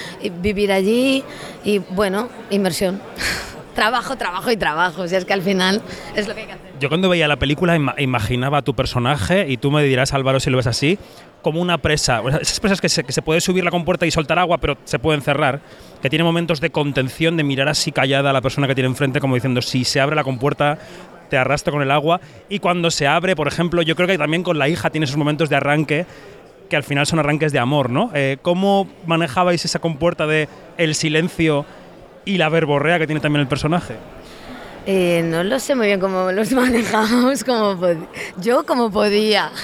vivir 0.40 0.72
allí 0.72 1.22
y 1.64 1.78
bueno, 1.78 2.28
inmersión. 2.50 3.00
trabajo, 3.74 4.16
trabajo 4.16 4.50
y 4.50 4.56
trabajo. 4.56 5.02
O 5.02 5.08
sea, 5.08 5.18
es 5.18 5.24
que 5.24 5.32
al 5.32 5.42
final 5.42 5.82
es 6.14 6.28
lo 6.28 6.34
que 6.34 6.40
hay 6.40 6.46
que 6.46 6.52
hacer. 6.52 6.72
Yo 6.80 6.88
cuando 6.88 7.08
veía 7.08 7.28
la 7.28 7.36
película 7.36 7.76
imaginaba 7.98 8.58
a 8.58 8.62
tu 8.62 8.74
personaje, 8.74 9.46
y 9.48 9.56
tú 9.56 9.70
me 9.70 9.82
dirás, 9.84 10.12
Álvaro, 10.12 10.40
si 10.40 10.50
lo 10.50 10.56
ves 10.56 10.66
así, 10.66 10.98
como 11.42 11.60
una 11.60 11.78
presa. 11.78 12.22
Esas 12.40 12.60
presas 12.60 12.80
que 12.80 12.88
se, 12.88 13.04
que 13.04 13.12
se 13.12 13.22
puede 13.22 13.40
subir 13.40 13.64
la 13.64 13.70
compuerta 13.70 14.06
y 14.06 14.10
soltar 14.10 14.38
agua, 14.38 14.58
pero 14.58 14.76
se 14.84 14.98
pueden 14.98 15.22
cerrar, 15.22 15.60
que 16.00 16.10
tiene 16.10 16.24
momentos 16.24 16.60
de 16.60 16.70
contención, 16.70 17.36
de 17.36 17.44
mirar 17.44 17.68
así 17.68 17.92
callada 17.92 18.30
a 18.30 18.32
la 18.32 18.40
persona 18.40 18.66
que 18.66 18.74
tiene 18.74 18.88
enfrente, 18.88 19.20
como 19.20 19.34
diciendo, 19.34 19.62
si 19.62 19.84
se 19.84 20.00
abre 20.00 20.16
la 20.16 20.24
compuerta, 20.24 20.78
te 21.28 21.38
arrastra 21.38 21.72
con 21.72 21.82
el 21.82 21.90
agua. 21.90 22.20
Y 22.48 22.58
cuando 22.58 22.90
se 22.90 23.06
abre, 23.06 23.36
por 23.36 23.48
ejemplo, 23.48 23.82
yo 23.82 23.96
creo 23.96 24.08
que 24.08 24.18
también 24.18 24.42
con 24.42 24.58
la 24.58 24.68
hija 24.68 24.90
tiene 24.90 25.04
esos 25.04 25.16
momentos 25.16 25.48
de 25.48 25.56
arranque 25.56 26.06
que 26.68 26.76
al 26.76 26.84
final 26.84 27.06
son 27.06 27.18
arranques 27.18 27.52
de 27.52 27.58
amor, 27.58 27.90
¿no? 27.90 28.10
Eh, 28.14 28.38
¿Cómo 28.40 28.88
manejabais 29.04 29.62
esa 29.62 29.78
compuerta 29.78 30.26
de 30.26 30.48
el 30.78 30.94
silencio 30.94 31.66
y 32.24 32.38
la 32.38 32.48
verborrea 32.48 32.98
que 32.98 33.06
tiene 33.06 33.20
también 33.20 33.40
el 33.40 33.48
personaje? 33.48 33.96
Eh, 34.84 35.22
no 35.24 35.44
lo 35.44 35.60
sé 35.60 35.76
muy 35.76 35.86
bien 35.86 36.00
cómo 36.00 36.32
los 36.32 36.50
manejamos, 36.52 37.44
como 37.44 37.78
yo 38.38 38.66
como 38.66 38.90
podía. 38.90 39.50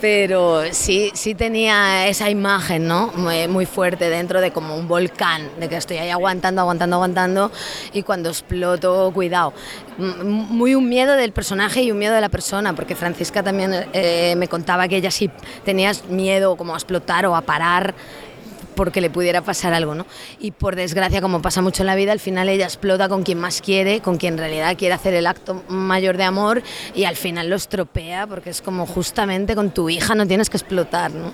Pero 0.00 0.64
sí, 0.72 1.12
sí 1.14 1.36
tenía 1.36 2.08
esa 2.08 2.28
imagen, 2.28 2.88
¿no? 2.88 3.12
Muy, 3.14 3.66
fuerte 3.66 4.10
dentro 4.10 4.40
de 4.40 4.50
como 4.50 4.74
un 4.74 4.88
volcán, 4.88 5.48
de 5.60 5.68
que 5.68 5.76
estoy 5.76 5.98
ahí 5.98 6.10
aguantando, 6.10 6.60
aguantando, 6.60 6.96
aguantando 6.96 7.52
y 7.92 8.02
cuando 8.02 8.30
exploto, 8.30 9.12
cuidado. 9.14 9.52
Muy 9.98 10.74
un 10.74 10.88
miedo 10.88 11.14
del 11.14 11.30
personaje 11.30 11.82
y 11.82 11.92
un 11.92 11.98
miedo 11.98 12.16
de 12.16 12.20
la 12.20 12.30
persona, 12.30 12.74
porque 12.74 12.96
Francisca 12.96 13.44
también 13.44 13.86
eh, 13.92 14.34
me 14.36 14.48
contaba 14.48 14.88
que 14.88 14.96
ella 14.96 15.12
sí 15.12 15.30
tenía 15.64 15.92
miedo 16.08 16.56
como 16.56 16.74
a 16.74 16.78
explotar 16.78 17.24
o 17.26 17.36
a 17.36 17.42
parar 17.42 17.94
porque 18.82 19.00
le 19.00 19.10
pudiera 19.10 19.42
pasar 19.42 19.72
algo, 19.74 19.94
¿no? 19.94 20.06
Y 20.40 20.50
por 20.50 20.74
desgracia, 20.74 21.20
como 21.20 21.40
pasa 21.40 21.62
mucho 21.62 21.84
en 21.84 21.86
la 21.86 21.94
vida, 21.94 22.10
al 22.10 22.18
final 22.18 22.48
ella 22.48 22.64
explota 22.64 23.08
con 23.08 23.22
quien 23.22 23.38
más 23.38 23.62
quiere, 23.62 24.00
con 24.00 24.16
quien 24.16 24.32
en 24.34 24.38
realidad 24.40 24.76
quiere 24.76 24.92
hacer 24.92 25.14
el 25.14 25.28
acto 25.28 25.62
mayor 25.68 26.16
de 26.16 26.24
amor 26.24 26.64
y 26.92 27.04
al 27.04 27.14
final 27.14 27.48
lo 27.48 27.54
estropea 27.54 28.26
porque 28.26 28.50
es 28.50 28.60
como 28.60 28.84
justamente 28.84 29.54
con 29.54 29.70
tu 29.70 29.88
hija 29.88 30.16
no 30.16 30.26
tienes 30.26 30.50
que 30.50 30.56
explotar, 30.56 31.12
¿no? 31.12 31.32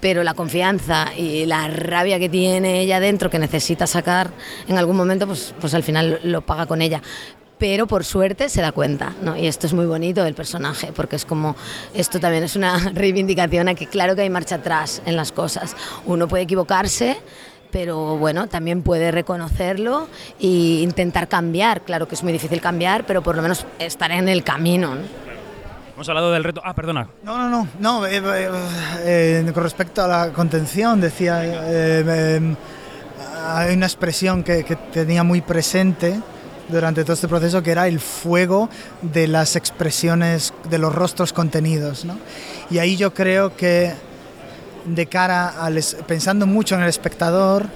Pero 0.00 0.24
la 0.24 0.34
confianza 0.34 1.12
y 1.16 1.46
la 1.46 1.68
rabia 1.68 2.18
que 2.18 2.28
tiene 2.28 2.80
ella 2.80 2.98
dentro, 2.98 3.30
que 3.30 3.38
necesita 3.38 3.86
sacar 3.86 4.32
en 4.66 4.76
algún 4.76 4.96
momento, 4.96 5.28
pues, 5.28 5.54
pues 5.60 5.72
al 5.74 5.84
final 5.84 6.18
lo 6.24 6.40
paga 6.40 6.66
con 6.66 6.82
ella 6.82 7.00
pero 7.60 7.86
por 7.86 8.04
suerte 8.04 8.48
se 8.48 8.62
da 8.62 8.72
cuenta, 8.72 9.12
¿no? 9.20 9.36
Y 9.36 9.46
esto 9.46 9.66
es 9.66 9.74
muy 9.74 9.84
bonito 9.84 10.24
del 10.24 10.34
personaje, 10.34 10.92
porque 10.96 11.16
es 11.16 11.26
como, 11.26 11.54
esto 11.92 12.18
también 12.18 12.42
es 12.42 12.56
una 12.56 12.78
reivindicación 12.94 13.68
a 13.68 13.74
que 13.74 13.86
claro 13.86 14.16
que 14.16 14.22
hay 14.22 14.30
marcha 14.30 14.56
atrás 14.56 15.02
en 15.04 15.14
las 15.14 15.30
cosas. 15.30 15.76
Uno 16.06 16.26
puede 16.26 16.44
equivocarse, 16.44 17.18
pero 17.70 18.16
bueno, 18.16 18.46
también 18.48 18.82
puede 18.82 19.10
reconocerlo 19.10 20.08
e 20.40 20.80
intentar 20.82 21.28
cambiar. 21.28 21.82
Claro 21.82 22.08
que 22.08 22.14
es 22.14 22.22
muy 22.22 22.32
difícil 22.32 22.62
cambiar, 22.62 23.04
pero 23.04 23.22
por 23.22 23.36
lo 23.36 23.42
menos 23.42 23.66
estar 23.78 24.10
en 24.10 24.30
el 24.30 24.42
camino. 24.42 24.94
Hemos 25.94 26.08
hablado 26.08 26.32
del 26.32 26.42
reto. 26.42 26.62
Ah, 26.64 26.72
perdona. 26.72 27.10
No, 27.22 27.36
no, 27.36 27.50
no. 27.50 27.68
no 27.78 28.06
eh, 28.06 28.22
eh, 28.24 28.50
eh, 29.00 29.50
con 29.52 29.62
respecto 29.62 30.02
a 30.02 30.08
la 30.08 30.32
contención, 30.32 30.98
decía, 30.98 31.40
hay 33.46 33.74
una 33.74 33.86
expresión 33.86 34.42
que, 34.42 34.64
que 34.64 34.76
tenía 34.76 35.22
muy 35.22 35.42
presente 35.42 36.18
durante 36.70 37.02
todo 37.04 37.14
este 37.14 37.28
proceso, 37.28 37.62
que 37.62 37.70
era 37.70 37.86
el 37.88 38.00
fuego 38.00 38.68
de 39.02 39.26
las 39.28 39.56
expresiones, 39.56 40.52
de 40.68 40.78
los 40.78 40.94
rostros 40.94 41.32
contenidos. 41.32 42.04
¿no? 42.04 42.18
Y 42.70 42.78
ahí 42.78 42.96
yo 42.96 43.12
creo 43.12 43.56
que 43.56 43.92
de 44.84 45.06
cara 45.06 45.48
al, 45.48 45.78
pensando 46.06 46.46
mucho 46.46 46.74
en 46.74 46.82
el 46.82 46.88
espectador, 46.88 47.66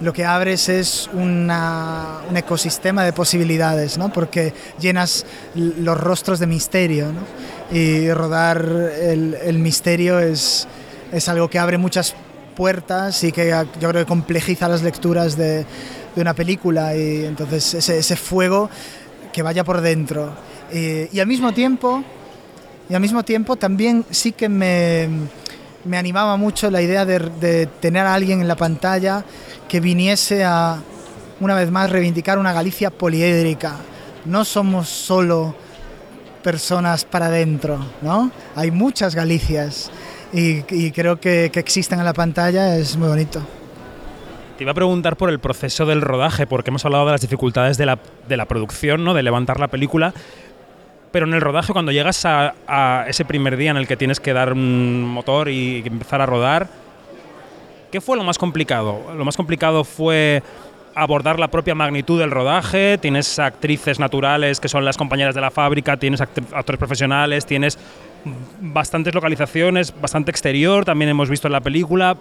lo 0.00 0.12
que 0.12 0.24
abres 0.24 0.68
es 0.68 1.08
una, 1.12 2.18
un 2.28 2.36
ecosistema 2.36 3.04
de 3.04 3.12
posibilidades, 3.12 3.98
¿no? 3.98 4.12
porque 4.12 4.52
llenas 4.80 5.24
los 5.54 5.98
rostros 5.98 6.38
de 6.38 6.46
misterio. 6.46 7.12
¿no? 7.12 7.20
Y 7.76 8.12
rodar 8.12 8.64
el, 9.00 9.34
el 9.42 9.58
misterio 9.58 10.18
es, 10.18 10.66
es 11.12 11.28
algo 11.28 11.48
que 11.48 11.58
abre 11.58 11.78
muchas 11.78 12.14
puertas 12.52 13.24
y 13.24 13.32
que 13.32 13.48
yo 13.80 13.88
creo 13.88 14.02
que 14.02 14.06
complejiza 14.06 14.68
las 14.68 14.82
lecturas 14.82 15.36
de, 15.36 15.64
de 16.14 16.20
una 16.20 16.34
película 16.34 16.96
y 16.96 17.24
entonces 17.24 17.88
ese, 17.88 18.16
fuego 18.16 18.68
que 19.32 19.42
vaya 19.42 19.64
por 19.64 19.80
dentro. 19.80 20.32
y 20.72 21.18
al 21.18 21.26
mismo 21.26 21.52
tiempo, 21.52 22.04
y 22.88 22.94
al 22.94 23.00
mismo 23.00 23.22
tiempo 23.24 23.56
también 23.56 24.04
sí 24.10 24.32
que 24.32 24.48
me, 24.48 25.08
me 25.84 25.98
animaba 25.98 26.36
mucho 26.36 26.70
la 26.70 26.82
idea 26.82 27.04
de, 27.04 27.68
tener 27.80 28.06
a 28.06 28.14
alguien 28.14 28.40
en 28.40 28.48
la 28.48 28.56
pantalla 28.56 29.24
que 29.68 29.80
viniese 29.80 30.44
a, 30.44 30.80
una 31.40 31.54
vez 31.54 31.70
más, 31.70 31.90
reivindicar 31.90 32.38
una 32.38 32.52
Galicia 32.52 32.90
poliédrica. 32.90 33.76
No 34.24 34.44
somos 34.44 34.88
solo 34.88 35.54
personas 36.42 37.04
para 37.04 37.26
adentro, 37.26 37.78
¿no? 38.02 38.30
Hay 38.54 38.70
muchas 38.70 39.14
Galicias 39.14 39.90
y, 40.32 40.62
creo 40.92 41.20
que, 41.20 41.50
que 41.52 41.60
existen 41.60 41.98
en 41.98 42.04
la 42.04 42.14
pantalla, 42.14 42.76
es 42.76 42.96
muy 42.96 43.08
bonito. 43.08 43.42
Te 44.62 44.64
iba 44.64 44.70
a 44.70 44.74
preguntar 44.74 45.16
por 45.16 45.28
el 45.28 45.40
proceso 45.40 45.86
del 45.86 46.00
rodaje, 46.02 46.46
porque 46.46 46.70
hemos 46.70 46.84
hablado 46.84 47.06
de 47.06 47.10
las 47.10 47.20
dificultades 47.20 47.78
de 47.78 47.84
la, 47.84 47.98
de 48.28 48.36
la 48.36 48.44
producción, 48.44 49.02
¿no? 49.02 49.12
de 49.12 49.24
levantar 49.24 49.58
la 49.58 49.66
película, 49.66 50.14
pero 51.10 51.26
en 51.26 51.34
el 51.34 51.40
rodaje, 51.40 51.72
cuando 51.72 51.90
llegas 51.90 52.24
a, 52.26 52.54
a, 52.68 53.06
ese 53.08 53.24
primer 53.24 53.56
día 53.56 53.72
en 53.72 53.76
el 53.76 53.88
que 53.88 53.96
tienes 53.96 54.20
que 54.20 54.32
dar 54.32 54.52
un 54.52 55.02
motor 55.02 55.48
y 55.48 55.82
empezar 55.84 56.20
a 56.20 56.26
rodar, 56.26 56.68
¿qué 57.90 58.00
fue 58.00 58.16
lo 58.16 58.22
más 58.22 58.38
complicado? 58.38 59.00
Lo 59.16 59.24
más 59.24 59.36
complicado 59.36 59.82
fue 59.82 60.44
abordar 60.94 61.40
la 61.40 61.48
propia 61.48 61.74
magnitud 61.74 62.20
del 62.20 62.30
rodaje, 62.30 62.98
tienes 62.98 63.40
actrices 63.40 63.98
naturales 63.98 64.60
que 64.60 64.68
son 64.68 64.84
las 64.84 64.96
compañeras 64.96 65.34
de 65.34 65.40
la 65.40 65.50
fábrica, 65.50 65.96
tienes 65.96 66.20
actores 66.20 66.78
profesionales, 66.78 67.46
tienes 67.46 67.76
bastantes 68.60 69.12
localizaciones, 69.12 69.92
bastante 70.00 70.30
exterior, 70.30 70.84
también 70.84 71.08
hemos 71.08 71.28
visto 71.28 71.48
en 71.48 71.52
la 71.52 71.60
película. 71.60 72.16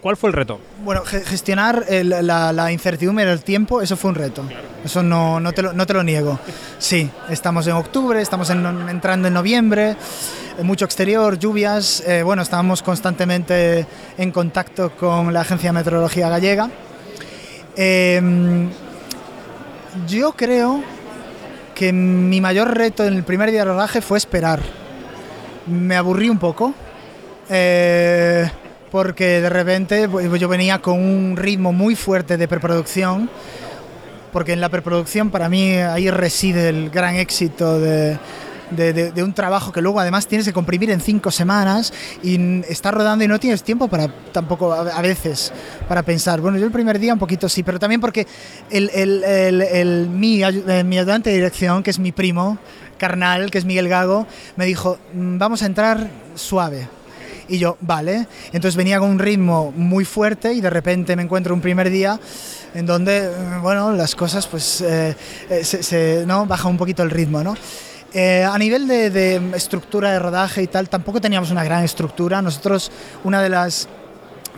¿Cuál 0.00 0.16
fue 0.16 0.30
el 0.30 0.34
reto? 0.34 0.60
Bueno, 0.84 1.02
gestionar 1.04 1.84
el, 1.88 2.08
la, 2.08 2.52
la, 2.52 2.70
incertidumbre 2.70 3.24
del 3.24 3.42
tiempo, 3.42 3.82
eso 3.82 3.96
fue 3.96 4.10
un 4.10 4.14
reto. 4.14 4.42
Claro. 4.42 4.62
Eso 4.84 5.02
no, 5.02 5.40
no, 5.40 5.52
te 5.52 5.62
lo, 5.62 5.72
no, 5.72 5.86
te 5.86 5.92
lo, 5.92 6.04
niego. 6.04 6.38
Sí, 6.78 7.10
estamos 7.28 7.66
en 7.66 7.72
octubre, 7.72 8.22
estamos 8.22 8.48
en, 8.50 8.64
entrando 8.88 9.26
en 9.26 9.34
noviembre, 9.34 9.96
mucho 10.62 10.84
exterior, 10.84 11.36
lluvias. 11.36 12.04
Eh, 12.06 12.22
bueno, 12.22 12.42
estábamos 12.42 12.80
constantemente 12.82 13.86
en 14.16 14.30
contacto 14.30 14.90
con 14.96 15.32
la 15.32 15.40
Agencia 15.40 15.70
de 15.70 15.72
Meteorología 15.72 16.28
Gallega. 16.28 16.70
Eh, 17.76 18.68
yo 20.06 20.32
creo 20.32 20.82
que 21.74 21.92
mi 21.92 22.40
mayor 22.40 22.76
reto 22.76 23.04
en 23.04 23.14
el 23.14 23.24
primer 23.24 23.50
día 23.50 23.60
de 23.60 23.72
rodaje 23.72 24.00
fue 24.00 24.18
esperar. 24.18 24.60
Me 25.66 25.96
aburrí 25.96 26.28
un 26.28 26.38
poco. 26.38 26.72
Eh, 27.50 28.48
porque 28.90 29.40
de 29.40 29.50
repente 29.50 30.08
pues, 30.08 30.28
yo 30.40 30.48
venía 30.48 30.80
con 30.80 31.00
un 31.00 31.36
ritmo 31.36 31.72
muy 31.72 31.94
fuerte 31.94 32.36
de 32.36 32.48
preproducción, 32.48 33.30
porque 34.32 34.52
en 34.52 34.60
la 34.60 34.68
preproducción 34.68 35.30
para 35.30 35.48
mí 35.48 35.72
ahí 35.74 36.10
reside 36.10 36.68
el 36.68 36.90
gran 36.90 37.16
éxito 37.16 37.78
de, 37.80 38.18
de, 38.70 38.92
de, 38.92 39.12
de, 39.12 39.22
un 39.22 39.32
trabajo 39.32 39.72
que 39.72 39.80
luego 39.80 40.00
además 40.00 40.26
tienes 40.26 40.46
que 40.46 40.52
comprimir 40.52 40.90
en 40.90 41.00
cinco 41.00 41.30
semanas 41.30 41.92
y 42.22 42.60
estás 42.68 42.92
rodando 42.92 43.24
y 43.24 43.28
no 43.28 43.40
tienes 43.40 43.62
tiempo 43.62 43.88
para 43.88 44.08
tampoco 44.32 44.72
a 44.72 45.02
veces 45.02 45.52
para 45.88 46.02
pensar. 46.02 46.40
Bueno, 46.40 46.58
yo 46.58 46.66
el 46.66 46.72
primer 46.72 46.98
día 46.98 47.12
un 47.12 47.18
poquito 47.18 47.48
sí, 47.48 47.62
pero 47.62 47.78
también 47.78 48.00
porque 48.00 48.26
el, 48.70 48.90
el, 48.94 49.24
el, 49.24 49.62
el 49.62 50.08
mi, 50.08 50.42
mi 50.84 50.98
ayudante 50.98 51.30
de 51.30 51.36
dirección, 51.36 51.82
que 51.82 51.90
es 51.90 51.98
mi 51.98 52.12
primo 52.12 52.58
carnal, 52.98 53.50
que 53.50 53.58
es 53.58 53.64
Miguel 53.64 53.88
Gago, 53.88 54.26
me 54.56 54.66
dijo, 54.66 54.98
mm, 55.14 55.38
vamos 55.38 55.62
a 55.62 55.66
entrar 55.66 56.08
suave 56.34 56.97
y 57.48 57.58
yo, 57.58 57.76
vale. 57.80 58.26
Entonces 58.52 58.76
venía 58.76 58.98
con 58.98 59.10
un 59.10 59.18
ritmo 59.18 59.72
muy 59.76 60.04
fuerte 60.04 60.52
y 60.52 60.60
de 60.60 60.70
repente 60.70 61.16
me 61.16 61.22
encuentro 61.22 61.54
un 61.54 61.60
primer 61.60 61.90
día 61.90 62.18
en 62.74 62.86
donde, 62.86 63.30
bueno, 63.62 63.92
las 63.92 64.14
cosas 64.14 64.46
pues 64.46 64.80
eh, 64.82 65.14
se, 65.62 66.24
¿no? 66.26 66.46
baja 66.46 66.68
un 66.68 66.76
poquito 66.76 67.02
el 67.02 67.10
ritmo, 67.10 67.42
¿no? 67.42 67.56
Eh, 68.14 68.42
a 68.42 68.56
nivel 68.56 68.88
de, 68.88 69.10
de, 69.10 69.36
estructura 69.54 70.12
de 70.12 70.18
rodaje 70.18 70.62
y 70.62 70.66
tal, 70.66 70.88
tampoco 70.88 71.20
teníamos 71.20 71.50
una 71.50 71.62
gran 71.64 71.84
estructura. 71.84 72.40
Nosotros, 72.40 72.90
una 73.24 73.42
de 73.42 73.50
las, 73.50 73.88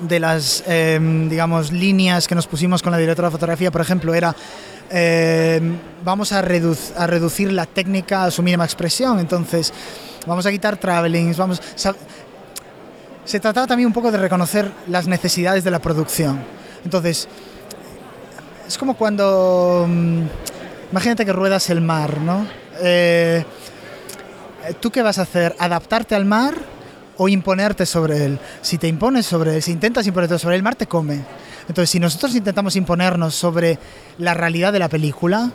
de 0.00 0.20
las 0.20 0.62
eh, 0.66 0.98
digamos, 1.28 1.72
líneas 1.72 2.28
que 2.28 2.34
nos 2.34 2.46
pusimos 2.46 2.82
con 2.82 2.92
la 2.92 2.98
directora 2.98 3.28
de 3.28 3.32
fotografía, 3.32 3.70
por 3.70 3.80
ejemplo, 3.80 4.14
era 4.14 4.34
eh, 4.92 5.60
vamos 6.04 6.32
a, 6.32 6.42
reduc 6.42 6.76
a, 6.96 7.06
reducir 7.06 7.52
la 7.52 7.66
técnica 7.66 8.24
a 8.24 8.30
su 8.30 8.42
mínima 8.42 8.64
expresión. 8.64 9.18
Entonces, 9.20 9.72
vamos 10.26 10.46
a 10.46 10.50
quitar 10.50 10.76
travelings, 10.76 11.36
vamos 11.36 11.60
se 13.30 13.38
trataba 13.38 13.68
también 13.68 13.86
un 13.86 13.92
poco 13.92 14.10
de 14.10 14.18
reconocer 14.18 14.72
las 14.88 15.06
necesidades 15.06 15.62
de 15.62 15.70
la 15.70 15.78
producción. 15.78 16.40
Entonces, 16.84 17.28
es 18.66 18.76
como 18.76 18.94
cuando, 18.94 19.86
mm, 19.88 20.22
imagínate 20.90 21.24
que 21.24 21.32
ruedas 21.32 21.70
el 21.70 21.80
mar, 21.80 22.18
¿no? 22.18 22.44
Eh, 22.80 23.44
¿Tú 24.80 24.90
qué 24.90 25.02
vas 25.02 25.18
a 25.18 25.22
hacer? 25.22 25.54
¿Adaptarte 25.60 26.16
al 26.16 26.24
mar 26.24 26.54
o 27.18 27.28
imponerte 27.28 27.86
sobre 27.86 28.24
él? 28.24 28.40
Si 28.62 28.78
te 28.78 28.88
impones 28.88 29.26
sobre 29.26 29.54
él, 29.54 29.62
si 29.62 29.70
intentas 29.70 30.08
imponerte 30.08 30.36
sobre 30.36 30.56
él, 30.56 30.58
el 30.58 30.64
mar 30.64 30.74
te 30.74 30.88
come. 30.88 31.20
Entonces, 31.68 31.88
si 31.88 32.00
nosotros 32.00 32.34
intentamos 32.34 32.74
imponernos 32.74 33.36
sobre 33.36 33.78
la 34.18 34.34
realidad 34.34 34.72
de 34.72 34.80
la 34.80 34.88
película, 34.88 35.52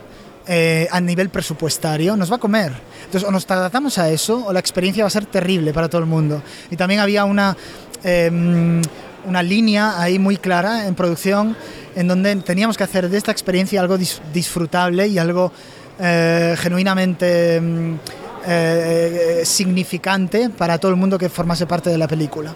eh, 0.48 0.86
a 0.90 1.00
nivel 1.00 1.28
presupuestario, 1.28 2.16
nos 2.16 2.30
va 2.30 2.36
a 2.36 2.38
comer. 2.38 2.72
Entonces, 3.04 3.28
o 3.28 3.32
nos 3.32 3.50
adaptamos 3.50 3.98
a 3.98 4.10
eso 4.10 4.46
o 4.46 4.52
la 4.52 4.60
experiencia 4.60 5.02
va 5.02 5.08
a 5.08 5.10
ser 5.10 5.26
terrible 5.26 5.72
para 5.72 5.88
todo 5.88 6.00
el 6.00 6.06
mundo. 6.06 6.42
Y 6.70 6.76
también 6.76 7.00
había 7.00 7.24
una, 7.24 7.56
em, 8.04 8.80
una 9.26 9.42
línea 9.42 10.00
ahí 10.00 10.18
muy 10.18 10.36
clara 10.36 10.86
en 10.86 10.94
producción 10.94 11.56
en 11.96 12.08
donde 12.08 12.36
teníamos 12.36 12.76
que 12.76 12.84
hacer 12.84 13.08
de 13.08 13.18
esta 13.18 13.32
experiencia 13.32 13.80
algo 13.80 13.98
disfrutable 13.98 15.08
y 15.08 15.18
algo 15.18 15.50
eh, 15.98 16.54
genuinamente 16.58 17.56
em, 17.56 17.98
eh, 18.46 19.40
significante 19.44 20.50
para 20.50 20.78
todo 20.78 20.92
el 20.92 20.96
mundo 20.96 21.18
que 21.18 21.28
formase 21.28 21.66
parte 21.66 21.90
de 21.90 21.98
la 21.98 22.06
película. 22.06 22.54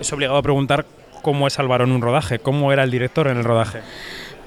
Es 0.00 0.10
obligado 0.12 0.38
a 0.38 0.42
preguntar 0.42 0.86
cómo 1.20 1.46
es 1.46 1.58
Álvaro 1.58 1.84
en 1.84 1.92
un 1.92 2.00
rodaje, 2.00 2.38
cómo 2.38 2.72
era 2.72 2.84
el 2.84 2.90
director 2.90 3.28
en 3.28 3.36
el 3.36 3.44
rodaje. 3.44 3.80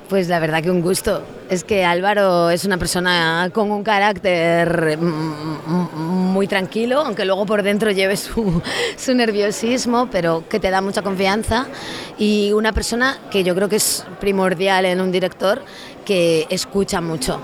Pues 0.10 0.28
la 0.28 0.40
verdad 0.40 0.62
que 0.62 0.70
un 0.70 0.82
gusto. 0.82 1.24
Es 1.50 1.64
que 1.64 1.86
Álvaro 1.86 2.50
es 2.50 2.66
una 2.66 2.78
persona 2.78 3.50
con 3.54 3.72
un 3.72 3.84
carácter 3.84 4.98
muy 4.98 6.48
tranquilo, 6.48 7.00
aunque 7.02 7.26
luego 7.26 7.46
por 7.46 7.64
dentro 7.64 7.92
lleve 7.92 8.18
su, 8.18 8.62
su, 8.98 9.14
nerviosismo, 9.14 10.10
pero 10.12 10.44
que 10.50 10.60
te 10.60 10.70
da 10.70 10.82
mucha 10.82 11.02
confianza. 11.02 11.68
Y 12.18 12.52
una 12.54 12.74
persona 12.74 13.18
que 13.32 13.44
yo 13.44 13.56
creo 13.56 13.70
que 13.70 13.78
es 13.78 14.06
primordial 14.20 14.86
en 14.86 15.02
un 15.02 15.12
director, 15.12 15.62
que 16.06 16.48
escucha 16.50 17.02
mucho 17.02 17.40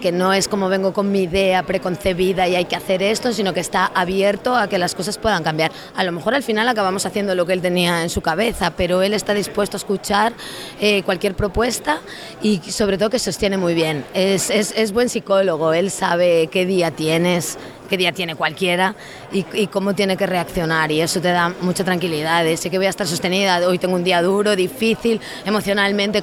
que 0.00 0.12
no 0.12 0.32
es 0.32 0.48
como 0.48 0.68
vengo 0.68 0.92
con 0.92 1.10
mi 1.10 1.22
idea 1.22 1.62
preconcebida 1.62 2.48
y 2.48 2.56
hay 2.56 2.64
que 2.66 2.76
hacer 2.76 3.02
esto, 3.02 3.32
sino 3.32 3.52
que 3.52 3.60
está 3.60 3.86
abierto 3.94 4.54
a 4.54 4.68
que 4.68 4.78
las 4.78 4.94
cosas 4.94 5.18
puedan 5.18 5.42
cambiar. 5.42 5.72
A 5.94 6.04
lo 6.04 6.12
mejor 6.12 6.34
al 6.34 6.42
final 6.42 6.68
acabamos 6.68 7.06
haciendo 7.06 7.34
lo 7.34 7.46
que 7.46 7.52
él 7.52 7.62
tenía 7.62 8.02
en 8.02 8.10
su 8.10 8.20
cabeza, 8.20 8.72
pero 8.76 9.02
él 9.02 9.14
está 9.14 9.34
dispuesto 9.34 9.76
a 9.76 9.78
escuchar 9.78 10.32
eh, 10.80 11.02
cualquier 11.02 11.34
propuesta 11.34 12.00
y 12.42 12.58
sobre 12.58 12.98
todo 12.98 13.10
que 13.10 13.18
sostiene 13.18 13.56
muy 13.56 13.74
bien. 13.74 14.04
Es, 14.14 14.50
es, 14.50 14.72
es 14.76 14.92
buen 14.92 15.08
psicólogo, 15.08 15.72
él 15.72 15.90
sabe 15.90 16.48
qué 16.48 16.66
día 16.66 16.90
tienes, 16.90 17.58
qué 17.86 17.96
día 17.96 18.12
tiene 18.12 18.34
cualquiera 18.34 18.94
y, 19.32 19.66
cómo 19.68 19.94
tiene 19.94 20.16
que 20.16 20.26
reaccionar 20.26 20.90
y 20.92 21.00
eso 21.00 21.20
te 21.20 21.28
da 21.28 21.52
mucha 21.60 21.84
tranquilidad. 21.84 22.44
Sé 22.56 22.70
que 22.70 22.78
voy 22.78 22.86
a 22.86 22.90
estar 22.90 23.06
sostenida, 23.06 23.66
hoy 23.66 23.78
tengo 23.78 23.94
un 23.94 24.04
día 24.04 24.22
duro, 24.22 24.56
difícil, 24.56 25.20
emocionalmente 25.44 26.22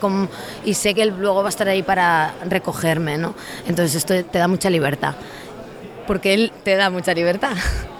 y 0.65 0.73
sé 0.73 0.93
que 0.93 1.03
él 1.03 1.13
luego 1.17 1.41
va 1.41 1.47
a 1.47 1.49
estar 1.49 1.67
ahí 1.67 1.83
para 1.83 2.33
recogerme, 2.49 3.17
¿no? 3.17 3.35
Entonces 3.67 3.95
esto 3.95 4.23
te 4.25 4.37
da 4.37 4.47
mucha 4.47 4.69
libertad, 4.69 5.15
porque 6.07 6.33
él 6.33 6.51
te 6.63 6.75
da 6.75 6.89
mucha 6.89 7.13
libertad. 7.13 7.53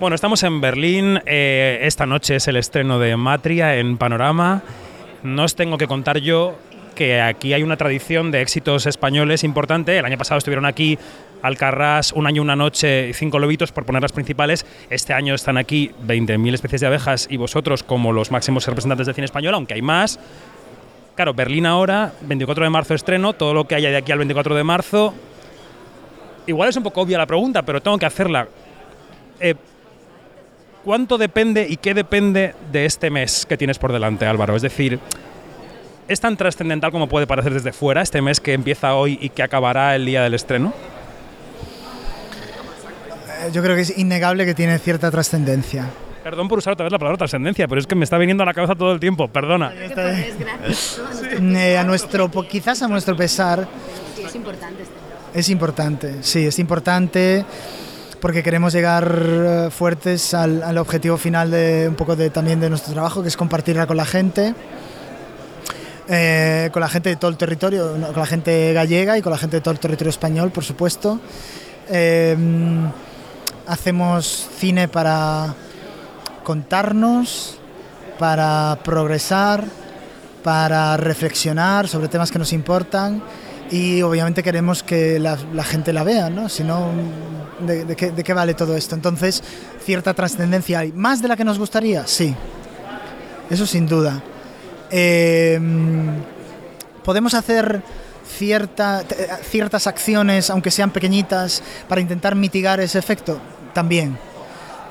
Bueno, 0.00 0.16
estamos 0.16 0.42
en 0.42 0.60
Berlín, 0.60 1.20
eh, 1.24 1.78
esta 1.82 2.04
noche 2.04 2.36
es 2.36 2.48
el 2.48 2.56
estreno 2.56 2.98
de 2.98 3.16
Matria 3.16 3.76
en 3.76 3.96
Panorama. 3.96 4.60
No 5.22 5.44
os 5.44 5.54
tengo 5.54 5.78
que 5.78 5.86
contar 5.86 6.18
yo 6.18 6.58
que 6.94 7.20
aquí 7.20 7.52
hay 7.52 7.62
una 7.62 7.76
tradición 7.76 8.30
de 8.30 8.40
éxitos 8.40 8.86
españoles 8.86 9.44
importante. 9.44 9.96
El 9.96 10.04
año 10.04 10.18
pasado 10.18 10.38
estuvieron 10.38 10.66
aquí 10.66 10.98
Alcarrás, 11.44 12.12
Un 12.12 12.26
año, 12.26 12.40
una 12.40 12.56
noche, 12.56 13.12
Cinco 13.12 13.38
lobitos, 13.38 13.70
por 13.70 13.84
poner 13.84 14.00
las 14.00 14.12
principales. 14.12 14.64
Este 14.88 15.12
año 15.12 15.34
están 15.34 15.58
aquí 15.58 15.90
20.000 16.06 16.54
especies 16.54 16.80
de 16.80 16.86
abejas 16.86 17.26
y 17.30 17.36
vosotros 17.36 17.82
como 17.82 18.14
los 18.14 18.30
máximos 18.30 18.66
representantes 18.66 19.04
del 19.04 19.14
cine 19.14 19.26
español, 19.26 19.52
aunque 19.52 19.74
hay 19.74 19.82
más. 19.82 20.18
Claro, 21.14 21.34
Berlín 21.34 21.66
ahora, 21.66 22.14
24 22.22 22.64
de 22.64 22.70
marzo 22.70 22.94
estreno, 22.94 23.34
todo 23.34 23.52
lo 23.52 23.68
que 23.68 23.74
haya 23.74 23.90
de 23.90 23.98
aquí 23.98 24.10
al 24.10 24.18
24 24.18 24.54
de 24.54 24.64
marzo. 24.64 25.12
Igual 26.46 26.70
es 26.70 26.76
un 26.78 26.82
poco 26.82 27.02
obvia 27.02 27.18
la 27.18 27.26
pregunta, 27.26 27.60
pero 27.60 27.82
tengo 27.82 27.98
que 27.98 28.06
hacerla. 28.06 28.48
Eh, 29.38 29.54
¿Cuánto 30.82 31.18
depende 31.18 31.66
y 31.68 31.76
qué 31.76 31.92
depende 31.92 32.54
de 32.72 32.86
este 32.86 33.10
mes 33.10 33.44
que 33.44 33.58
tienes 33.58 33.78
por 33.78 33.92
delante, 33.92 34.24
Álvaro? 34.24 34.56
Es 34.56 34.62
decir, 34.62 34.98
¿Es 36.06 36.20
tan 36.20 36.36
trascendental 36.36 36.90
como 36.90 37.08
puede 37.08 37.26
parecer 37.26 37.54
desde 37.54 37.72
fuera 37.72 38.02
este 38.02 38.20
mes 38.20 38.38
que 38.38 38.52
empieza 38.52 38.94
hoy 38.94 39.18
y 39.22 39.30
que 39.30 39.42
acabará 39.42 39.96
el 39.96 40.04
día 40.04 40.22
del 40.22 40.34
estreno? 40.34 40.74
Yo 43.52 43.62
creo 43.62 43.76
que 43.76 43.82
es 43.82 43.98
innegable 43.98 44.46
que 44.46 44.54
tiene 44.54 44.78
cierta 44.78 45.10
trascendencia. 45.10 45.90
Perdón 46.22 46.48
por 46.48 46.58
usar 46.58 46.72
otra 46.72 46.84
vez 46.84 46.92
la 46.92 46.98
palabra 46.98 47.18
trascendencia, 47.18 47.68
pero 47.68 47.80
es 47.80 47.86
que 47.86 47.94
me 47.94 48.04
está 48.04 48.16
viniendo 48.16 48.42
a 48.42 48.46
la 48.46 48.54
cabeza 48.54 48.74
todo 48.74 48.92
el 48.92 49.00
tiempo, 49.00 49.28
perdona. 49.28 49.72
Eh, 49.74 51.76
a 51.76 51.84
nuestro, 51.84 52.30
quizás 52.48 52.82
a 52.82 52.88
nuestro 52.88 53.14
pesar. 53.14 53.68
es 54.24 54.34
importante. 54.34 54.82
Este 54.82 55.38
es 55.38 55.48
importante, 55.50 56.22
sí, 56.22 56.46
es 56.46 56.58
importante 56.58 57.44
porque 58.20 58.42
queremos 58.42 58.72
llegar 58.72 59.18
eh, 59.20 59.68
fuertes 59.70 60.32
al, 60.32 60.62
al, 60.62 60.78
objetivo 60.78 61.18
final 61.18 61.50
de 61.50 61.86
un 61.88 61.94
poco 61.94 62.16
de, 62.16 62.30
también 62.30 62.58
de 62.58 62.70
nuestro 62.70 62.94
trabajo, 62.94 63.20
que 63.20 63.28
es 63.28 63.36
compartirla 63.36 63.86
con 63.86 63.98
la 63.98 64.06
gente. 64.06 64.54
Eh, 66.08 66.70
con 66.72 66.80
la 66.80 66.88
gente 66.88 67.10
de 67.10 67.16
todo 67.16 67.30
el 67.30 67.36
territorio, 67.36 67.92
con 67.92 68.16
la 68.16 68.26
gente 68.26 68.72
gallega 68.72 69.18
y 69.18 69.22
con 69.22 69.32
la 69.32 69.38
gente 69.38 69.56
de 69.56 69.60
todo 69.60 69.72
el 69.72 69.80
territorio 69.80 70.10
español, 70.10 70.50
por 70.50 70.64
supuesto. 70.64 71.20
Eh, 71.90 72.36
hacemos 73.66 74.48
cine 74.58 74.88
para 74.88 75.54
contarnos, 76.44 77.58
para 78.18 78.78
progresar, 78.84 79.64
para 80.42 80.96
reflexionar 80.96 81.88
sobre 81.88 82.08
temas 82.08 82.30
que 82.30 82.38
nos 82.38 82.52
importan 82.52 83.22
y 83.70 84.02
obviamente 84.02 84.42
queremos 84.42 84.82
que 84.82 85.18
la, 85.18 85.36
gente 85.64 85.92
la 85.92 86.04
vea, 86.04 86.30
¿no? 86.30 86.48
Si 86.48 86.62
no, 86.62 86.90
¿de, 87.60 87.96
qué, 87.96 88.10
¿de, 88.12 88.22
qué, 88.22 88.34
vale 88.34 88.54
todo 88.54 88.76
esto? 88.76 88.94
Entonces, 88.94 89.42
cierta 89.82 90.12
trascendencia 90.14 90.80
hay. 90.80 90.92
¿Más 90.92 91.22
de 91.22 91.28
la 91.28 91.36
que 91.36 91.44
nos 91.44 91.58
gustaría? 91.58 92.06
Sí, 92.06 92.34
eso 93.50 93.66
sin 93.66 93.86
duda. 93.86 94.22
Em, 94.90 96.22
podemos 97.02 97.34
hacer 97.34 97.82
ciertas 98.26 99.86
acciones, 99.86 100.50
aunque 100.50 100.70
sean 100.70 100.90
pequeñitas, 100.90 101.62
para 101.88 102.00
intentar 102.00 102.34
mitigar 102.34 102.80
ese 102.80 102.98
efecto, 102.98 103.40
también. 103.74 104.16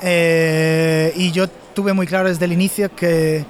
Eh, 0.01 1.13
y 1.15 1.31
yo 1.31 1.47
tuve 1.47 1.93
muy 1.93 2.05
claro 2.05 2.29
desde 2.29 2.45
el 2.45 2.53
inicio 2.53 2.93
que, 2.95 3.45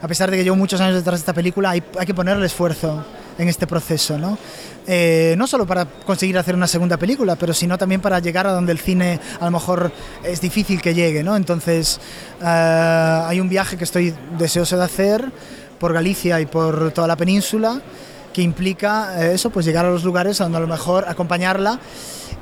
a 0.00 0.06
pesar 0.06 0.30
de 0.30 0.36
que 0.36 0.44
llevo 0.44 0.56
muchos 0.56 0.80
años 0.80 0.94
detrás 0.94 1.18
de 1.18 1.22
esta 1.22 1.32
película, 1.32 1.70
hay, 1.70 1.82
hay 1.98 2.06
que 2.06 2.14
ponerle 2.14 2.46
esfuerzo 2.46 3.04
en 3.38 3.48
este 3.48 3.66
proceso, 3.66 4.18
¿no? 4.18 4.38
Eh, 4.86 5.34
no 5.38 5.46
solo 5.46 5.66
para 5.66 5.86
conseguir 5.86 6.36
hacer 6.36 6.54
una 6.54 6.66
segunda 6.66 6.98
película, 6.98 7.36
pero 7.36 7.54
sino 7.54 7.78
también 7.78 8.00
para 8.00 8.18
llegar 8.18 8.46
a 8.46 8.52
donde 8.52 8.72
el 8.72 8.78
cine 8.78 9.18
a 9.40 9.46
lo 9.46 9.50
mejor 9.50 9.90
es 10.22 10.40
difícil 10.40 10.80
que 10.82 10.94
llegue, 10.94 11.22
¿no? 11.22 11.36
Entonces 11.36 11.98
eh, 12.42 12.44
hay 12.44 13.40
un 13.40 13.48
viaje 13.48 13.76
que 13.76 13.84
estoy 13.84 14.14
deseoso 14.38 14.76
de 14.76 14.84
hacer 14.84 15.24
por 15.78 15.92
Galicia 15.92 16.40
y 16.40 16.46
por 16.46 16.92
toda 16.92 17.08
la 17.08 17.16
península, 17.16 17.80
que 18.34 18.42
implica 18.42 19.24
eh, 19.24 19.34
eso, 19.34 19.48
pues 19.48 19.64
llegar 19.64 19.86
a 19.86 19.90
los 19.90 20.04
lugares 20.04 20.40
a 20.40 20.44
donde 20.44 20.58
a 20.58 20.60
lo 20.60 20.66
mejor 20.66 21.06
acompañarla 21.08 21.78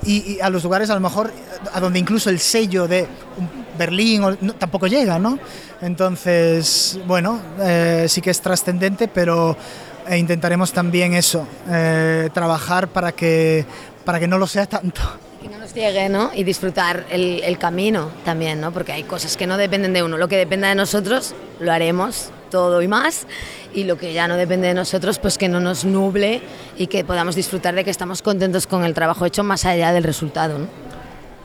y, 0.05 0.41
a 0.41 0.51
los 0.51 0.65
lugares 0.65 0.91
a 0.91 0.95
lo 0.95 1.01
mejor 1.01 1.33
a 1.73 1.79
donde 1.79 2.01
incluso 2.01 2.31
el 2.31 2.41
sello 2.41 2.89
de 2.89 3.07
Berlín 3.79 4.39
tampoco 4.59 4.89
llega, 4.89 5.21
¿no? 5.21 5.39
Entonces, 5.81 6.99
bueno, 7.07 7.41
eh, 7.61 8.07
sí 8.09 8.21
que 8.21 8.31
es 8.31 8.41
trascendente, 8.41 9.07
pero 9.07 9.57
eh, 10.09 10.19
intentaremos 10.19 10.73
también 10.73 11.15
eso, 11.15 11.47
trabajar 12.35 12.89
para 12.89 13.13
que, 13.13 13.65
para 14.05 14.19
que 14.19 14.27
no 14.27 14.39
lo 14.39 14.49
sea 14.49 14.67
tanto 14.67 15.01
que 15.41 15.49
no 15.49 15.59
nos 15.59 15.75
llegue, 15.75 16.09
¿no? 16.09 16.31
Y 16.33 16.45
disfrutar 16.45 17.05
el, 17.11 17.43
el, 17.43 17.59
camino 17.59 18.13
también, 18.25 18.61
¿no? 18.61 18.71
Porque 18.71 18.93
hay 18.93 19.03
cosas 19.03 19.37
que 19.37 19.49
no 19.49 19.57
dependen 19.57 19.93
de 19.93 20.05
uno. 20.05 20.17
Lo 20.17 20.29
que 20.29 20.37
dependa 20.37 20.69
de 20.69 20.77
nosotros, 20.77 21.35
lo 21.59 21.73
haremos 21.73 22.31
todo 22.53 22.83
y 22.83 22.87
más, 22.87 23.27
y 23.75 23.83
lo 23.85 23.99
que 23.99 24.13
ya 24.13 24.29
no 24.29 24.37
depende 24.37 24.69
de 24.69 24.75
nosotros, 24.75 25.19
pues 25.19 25.39
que 25.39 25.49
no 25.49 25.59
nos 25.59 25.85
nuble 25.85 26.41
y 26.79 26.87
que 26.87 27.03
podamos 27.03 27.35
disfrutar 27.35 27.75
de 27.75 27.83
que 27.83 27.91
estamos 27.91 28.23
contentos 28.23 28.69
con 28.69 28.85
el 28.85 28.95
trabajo 28.95 29.27
hecho 29.27 29.43
más 29.43 29.65
allá 29.65 29.93
del 29.93 30.05
resultado. 30.05 30.59
¿no? 30.59 30.67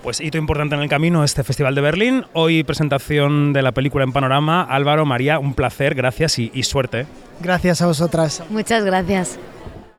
Pues 0.03 0.21
hito 0.21 0.37
importante 0.37 0.75
en 0.75 0.81
el 0.81 0.89
camino 0.89 1.23
este 1.23 1.43
Festival 1.43 1.73
de 1.73 1.81
Berlín. 1.81 2.25
Hoy 2.33 2.63
presentación 2.63 3.53
de 3.53 3.61
la 3.61 3.71
película 3.71 4.03
en 4.03 4.11
Panorama. 4.11 4.63
Álvaro, 4.63 5.05
María, 5.05 5.39
un 5.39 5.53
placer, 5.53 5.95
gracias 5.95 6.37
y, 6.37 6.51
y 6.53 6.63
suerte. 6.63 7.07
Gracias 7.41 7.81
a 7.81 7.87
vosotras. 7.87 8.43
Muchas 8.49 8.83
gracias. 8.83 9.39